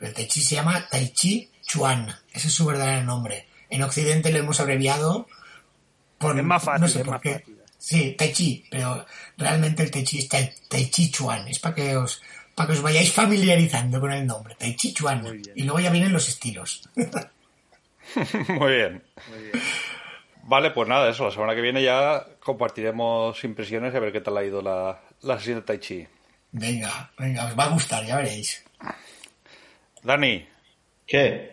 [0.00, 3.46] pero el Tai Chi se llama Tai Chi Chuan, ese es su verdadero nombre.
[3.68, 5.28] En Occidente lo hemos abreviado
[6.16, 6.36] por...
[6.38, 7.44] Es más fácil, no sé por qué.
[7.76, 9.04] Sí, Tai Chi, pero
[9.36, 11.46] realmente el Tai Chi es Tai, Chi Chuan.
[11.48, 12.22] Es para que os
[12.54, 14.56] para que os vayáis familiarizando con el nombre.
[14.58, 15.42] Tai Chi Chuan.
[15.54, 16.88] Y luego ya vienen los estilos.
[18.48, 19.04] Muy bien.
[20.44, 21.26] Vale, pues nada, eso.
[21.26, 25.00] La semana que viene ya compartiremos impresiones y a ver qué tal ha ido la,
[25.20, 26.06] la sesión de Tai Chi.
[26.52, 28.64] Venga, venga, os va a gustar, ya veréis.
[30.02, 30.46] Dani.
[31.06, 31.50] ¿Qué?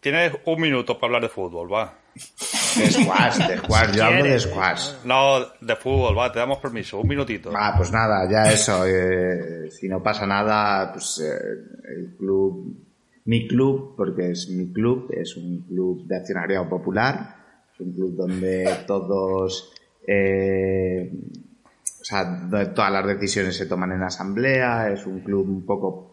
[0.00, 1.98] Tienes un minuto para hablar de fútbol, va.
[2.14, 5.04] De squash, de squash, yo hablo de squash.
[5.04, 7.50] No, de fútbol, va, te damos permiso, un minutito.
[7.54, 12.76] Ah, pues nada, ya eso, eh, si no pasa nada, pues eh, el club,
[13.24, 17.36] mi club, porque es mi club, es un club de accionariado popular,
[17.72, 19.72] es un club donde todos,
[20.06, 21.10] eh,
[22.00, 26.10] o sea, todas las decisiones se toman en asamblea, es un club un poco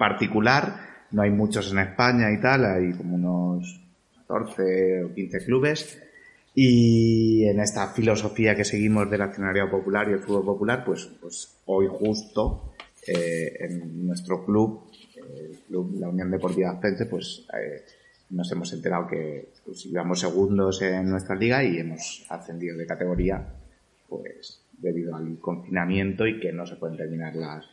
[0.00, 3.82] particular, no hay muchos en España y tal, hay como unos
[4.26, 6.02] 14 o 15 clubes.
[6.54, 11.54] Y en esta filosofía que seguimos del accionariado popular y el fútbol popular, pues, pues
[11.66, 12.72] hoy justo
[13.06, 17.84] eh, en nuestro club, el club, la Unión Deportiva Aspense, pues eh,
[18.30, 23.46] nos hemos enterado que pues, íbamos segundos en nuestra liga y hemos ascendido de categoría,
[24.08, 27.66] pues debido al confinamiento y que no se pueden terminar las,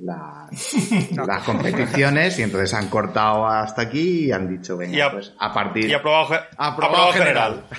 [1.26, 5.86] las, competiciones y entonces han cortado hasta aquí y han dicho, venga, pues a partir...
[5.86, 7.64] Y aprobado, aprobado, general.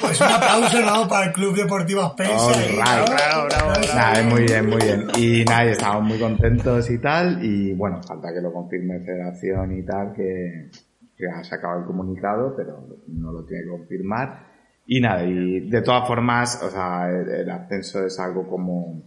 [0.00, 1.08] Pues un aplauso ¿no?
[1.08, 2.74] para el Club Deportivo Spencer.
[2.76, 3.06] Bravo,
[3.46, 5.06] bravo, muy bien, muy bien.
[5.16, 7.44] Y nada, estamos muy contentos y tal.
[7.44, 10.68] Y bueno, falta que lo confirme Federación y tal, que,
[11.16, 14.46] que ha sacado el comunicado, pero no lo tiene que confirmar.
[14.84, 19.04] Y nada, y de todas formas, o sea, el ascenso es algo como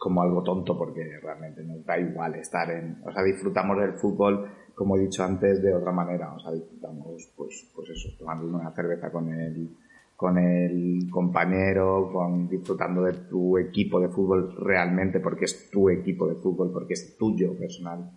[0.00, 4.50] como algo tonto porque realmente nos da igual estar en, o sea, disfrutamos del fútbol,
[4.74, 8.74] como he dicho antes, de otra manera, o sea, disfrutamos, pues, pues eso, tomando una
[8.74, 9.76] cerveza con el,
[10.16, 16.26] con el compañero, con, disfrutando de tu equipo de fútbol realmente porque es tu equipo
[16.26, 18.10] de fútbol, porque es tuyo personal.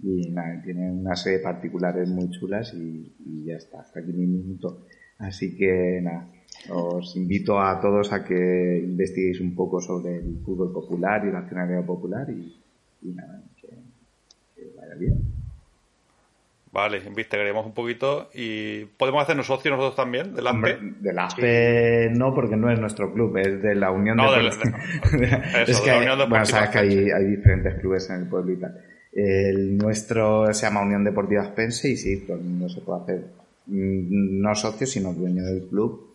[0.00, 4.12] y nada, tiene una serie de particulares muy chulas y, y ya está, hasta aquí
[4.12, 4.84] mi minuto.
[5.18, 6.28] Así que nada,
[6.70, 11.40] os invito a todos a que investiguéis un poco sobre el fútbol popular y la
[11.40, 12.54] accionariado popular y,
[13.02, 13.68] y nada, que,
[14.54, 15.20] que vaya bien.
[16.72, 20.78] Vale, investigaremos un poquito y podemos hacernos socios nosotros también del AMPE.
[21.00, 24.48] del ASPE no, porque no es nuestro club, es de la Unión No, de, de-
[24.48, 24.62] eso,
[25.72, 28.52] es de que la hay, Unión bueno, sabes que hay, diferentes clubes en el pueblo
[28.52, 28.76] y tal.
[29.12, 33.24] El nuestro se llama Unión Deportiva Aspense y sí, todo el mundo se puede hacer
[33.66, 36.13] mm, no socio, sino dueño del club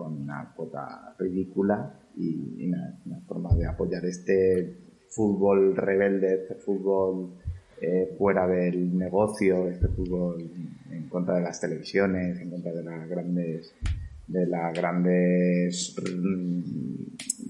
[0.00, 2.66] con una cuota ridícula y,
[3.04, 4.78] una forma de apoyar este
[5.10, 7.34] fútbol rebelde, este fútbol
[7.82, 10.50] eh, fuera del negocio, este fútbol
[10.90, 13.74] en contra de las televisiones, en contra de las grandes
[14.26, 16.60] de las grandes mm,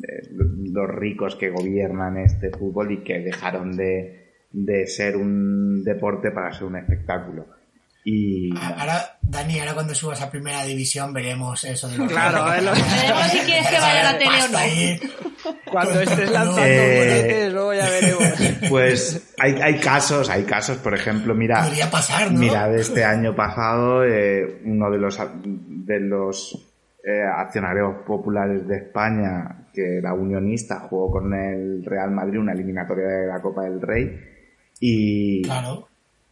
[0.01, 6.33] de los ricos que gobiernan este fútbol y que dejaron de, de ser un deporte
[6.33, 7.60] para ser un espectáculo.
[8.05, 13.27] Y Ahora, Dani, ahora cuando subas a primera división veremos eso de los Claro, Veremos
[13.31, 14.59] si quieres que vaya a la tele o no.
[14.59, 15.01] ahí.
[15.71, 18.23] cuando estés lanzando Eh, luego ya veremos.
[18.71, 22.39] Pues hay, hay casos, hay casos, por ejemplo, mira, Podría pasar, ¿no?
[22.41, 26.55] mira, de este año pasado, eh, uno de los, de los
[27.05, 33.07] eh, accionarios populares de España, que era unionista, jugó con el Real Madrid una eliminatoria
[33.07, 34.19] de la Copa del Rey
[34.81, 35.89] y Claro.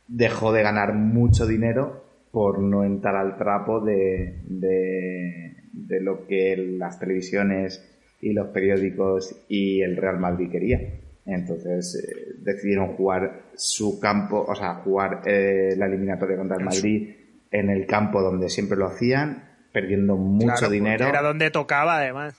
[0.08, 6.56] Dejó de ganar mucho dinero por no entrar al trapo de, de, de lo que
[6.56, 7.84] las televisiones
[8.20, 10.80] y los periódicos y el Real Madrid quería.
[11.24, 17.10] Entonces eh, decidieron jugar su campo, o sea, jugar eh, la eliminatoria contra el Madrid
[17.50, 21.06] en el campo donde siempre lo hacían, perdiendo mucho Claro, dinero.
[21.06, 22.34] Era donde tocaba, además.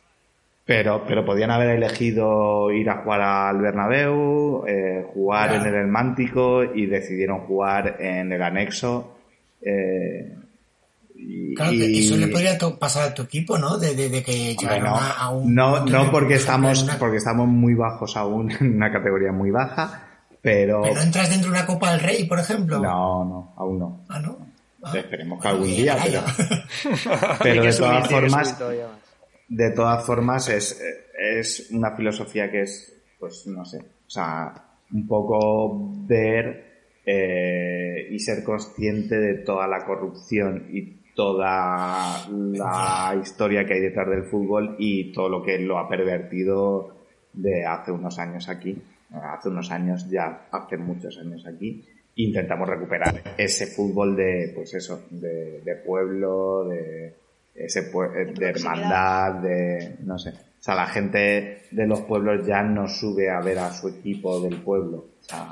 [0.69, 5.63] Pero, pero podían haber elegido ir a jugar al Bernabéu, eh, jugar Claro.
[5.63, 9.17] en el Hermántico y decidieron jugar en el anexo.
[9.63, 10.35] eh,
[11.15, 13.77] y, Claro, que eso le podría to- pasar a tu equipo, ¿no?
[13.79, 15.53] De, de- de que llegaron no, a, a un...
[15.55, 20.03] no, no porque estamos, una- porque estamos muy bajos aún, en una categoría muy baja,
[20.41, 22.77] pero Pero no entras dentro de una Copa del Rey, por ejemplo.
[22.79, 24.01] no, no, aún no.
[24.07, 24.37] Ah, ¿no?
[24.83, 24.93] Ah.
[24.95, 26.21] Esperemos que algún Oye, día, pero,
[27.43, 28.98] pero de todas formas, subir todavía más.
[29.49, 30.81] De todas formas es,
[31.19, 34.53] es una filosofía que es, pues no sé, o sea,
[34.93, 36.69] un poco ver
[37.05, 44.07] eh, y ser consciente de toda la corrupción y toda la historia que hay detrás
[44.09, 46.95] del fútbol y todo lo que lo ha pervertido
[47.33, 48.81] de hace unos años aquí,
[49.11, 51.83] hace unos años ya, hace muchos años aquí,
[52.15, 57.15] intentamos recuperar ese fútbol de, pues eso, de, de pueblo, de
[57.65, 60.29] ese pue- de hermandad, de, no sé.
[60.29, 64.39] O sea, la gente de los pueblos ya no sube a ver a su equipo
[64.41, 64.97] del pueblo.
[64.97, 65.51] O sea,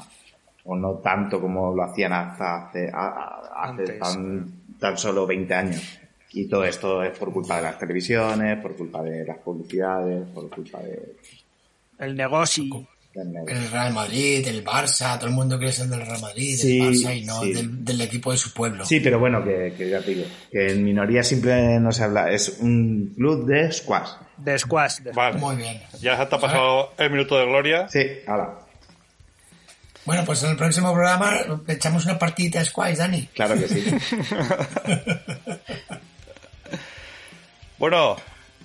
[0.65, 3.99] o no tanto como lo hacían hasta hace, a- a- hace Antes.
[3.99, 5.99] tan, tan solo 20 años.
[6.33, 10.49] Y todo esto es por culpa de las televisiones, por culpa de las publicidades, por
[10.49, 11.15] culpa de,
[11.99, 12.65] El negocio.
[13.47, 16.87] El Real Madrid, el Barça, todo el mundo quiere ser del Real Madrid, Sí, del
[16.93, 17.53] Barça y no sí.
[17.53, 18.85] del, del equipo de su pueblo.
[18.85, 22.31] Sí, pero bueno, que, que ya te digo, que en minoría simple no se habla,
[22.31, 24.09] es un club de squash.
[24.37, 24.99] De squash.
[24.99, 25.39] de- Vale.
[25.39, 25.81] Muy bien.
[25.99, 27.87] Ya se te ha pasado el minuto de gloria.
[27.89, 28.59] Sí, ahora,
[30.05, 31.37] Bueno, pues en el próximo programa
[31.67, 33.27] echamos una partidita de squash, Dani.
[33.33, 33.83] claro que sí.
[37.79, 38.15] Bueno,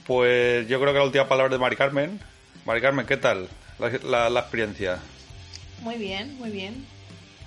[0.07, 2.19] pues yo creo que la última palabra es de Mari Carmen.
[2.65, 3.49] Mari Carmen, ¿qué tal
[3.83, 4.99] la, la- la experiencia?
[5.81, 6.87] Muy bien, muy bien.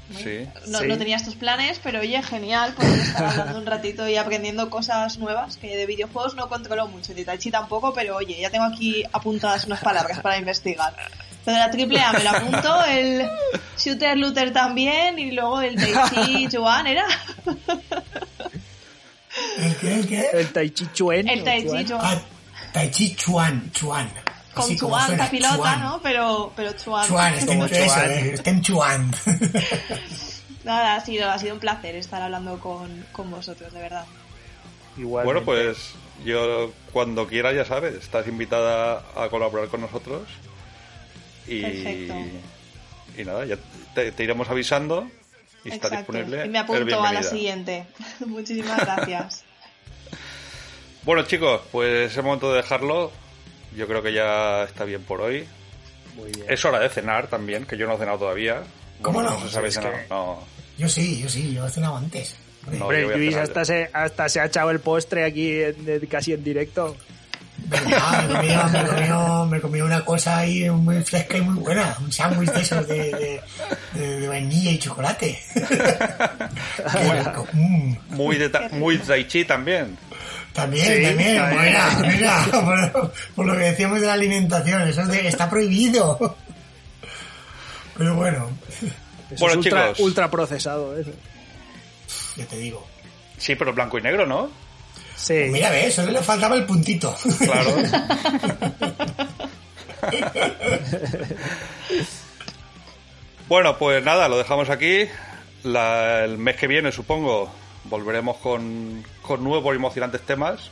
[0.09, 0.47] Muy- Sí.
[0.67, 0.87] No, Sí.
[0.87, 5.17] no tenía estos planes, pero oye, genial poder estar hablando un ratito y aprendiendo cosas
[5.17, 8.65] nuevas, que de videojuegos no controlo mucho, de Tai Chi tampoco, pero oye, ya tengo
[8.65, 10.93] aquí apuntadas unas palabras para investigar.
[11.47, 13.27] Lo de la triple A me lo apunto, el
[13.77, 15.93] Shooter Looter también, y luego el Tai
[16.25, 17.05] Chi Chuan, ¿era?
[19.57, 19.93] ¿El qué?
[19.95, 20.29] ¿El qué?
[20.33, 21.27] El Tai Chi Chuan.
[21.27, 21.85] El Tai Chi Chuan.
[21.85, 22.01] Chuan.
[22.03, 22.21] Ah,
[22.73, 24.09] Tai Chi Chuan, Chuan.
[24.55, 25.79] Con Chuan, suena, la pilota, Chuan.
[25.81, 25.99] ¿no?
[26.01, 27.07] Pero, pero Chuan.
[27.07, 28.11] Chuan, estem, Como eso, Chuan.
[28.11, 29.11] eh, Chuan.
[30.63, 34.05] Nada, ha sido, ha sido un placer estar hablando con, con vosotros, de verdad.
[34.97, 35.43] Igualmente.
[35.43, 35.93] Bueno, pues
[36.23, 40.23] yo cuando quiera, ya sabes, estás invitada a colaborar con nosotros.
[41.47, 42.15] Y, Perfecto.
[43.17, 43.57] y nada, ya
[43.93, 45.07] te, te iremos avisando
[45.63, 46.45] y está disponible.
[46.45, 47.85] Y me apunto a la siguiente.
[48.25, 49.43] Muchísimas gracias.
[51.03, 53.11] Bueno, chicos, pues es el momento de dejarlo.
[53.75, 55.45] Yo creo que ya está bien por hoy.
[56.15, 56.45] Muy bien.
[56.49, 58.61] Es hora de cenar también, que yo no he cenado todavía.
[59.01, 59.61] ¿Cómo Bueno, no?
[59.61, 60.39] que- No,
[60.77, 62.35] Yo sí, yo sí, yo he cenado antes.
[62.79, 63.65] Hombre, No, Luis cenar hasta yo.
[63.65, 66.95] se, hasta se ha echado el postre aquí en- de- casi en directo.
[67.57, 71.95] Verdad, me comía, me, comía una cosa ahí muy fresca y muy buena.
[72.01, 73.41] Un sándwich de esos de, de,
[73.93, 75.39] de, de vainilla y chocolate.
[75.53, 77.47] Qué rico.
[77.53, 77.95] Mm.
[78.09, 79.97] Muy, de ta- muy tai chi también.
[80.55, 81.63] También, Sí, también, también.
[81.65, 81.97] mira,
[82.47, 86.35] mira, por, por lo que decíamos de la alimentación, eso es de- está prohibido.
[87.97, 88.49] Pero bueno,
[89.31, 89.99] Eso Bueno, es ultra, chicos.
[89.99, 91.11] ultra procesado eso.
[92.37, 92.87] ya te digo.
[93.37, 94.49] Sí, pero blanco y negro, ¿no?
[95.17, 95.33] Sí.
[95.49, 97.13] Mira, ve, solo le faltaba el puntito.
[97.39, 97.75] Claro.
[103.47, 105.05] bueno, pues nada, lo dejamos aquí.
[105.63, 107.51] La- el mes que viene, supongo,
[107.89, 110.69] volveremos con, con nuevos y emocionantes temas.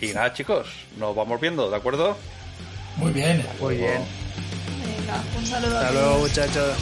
[0.00, 0.66] Y nada, chicos,
[0.98, 2.16] nos vamos viendo, ¿de acuerdo?
[2.96, 3.44] Muy bien.
[3.60, 4.02] Muy bien.
[4.98, 6.76] Venga, un saludo a Hasta luego, muchachos.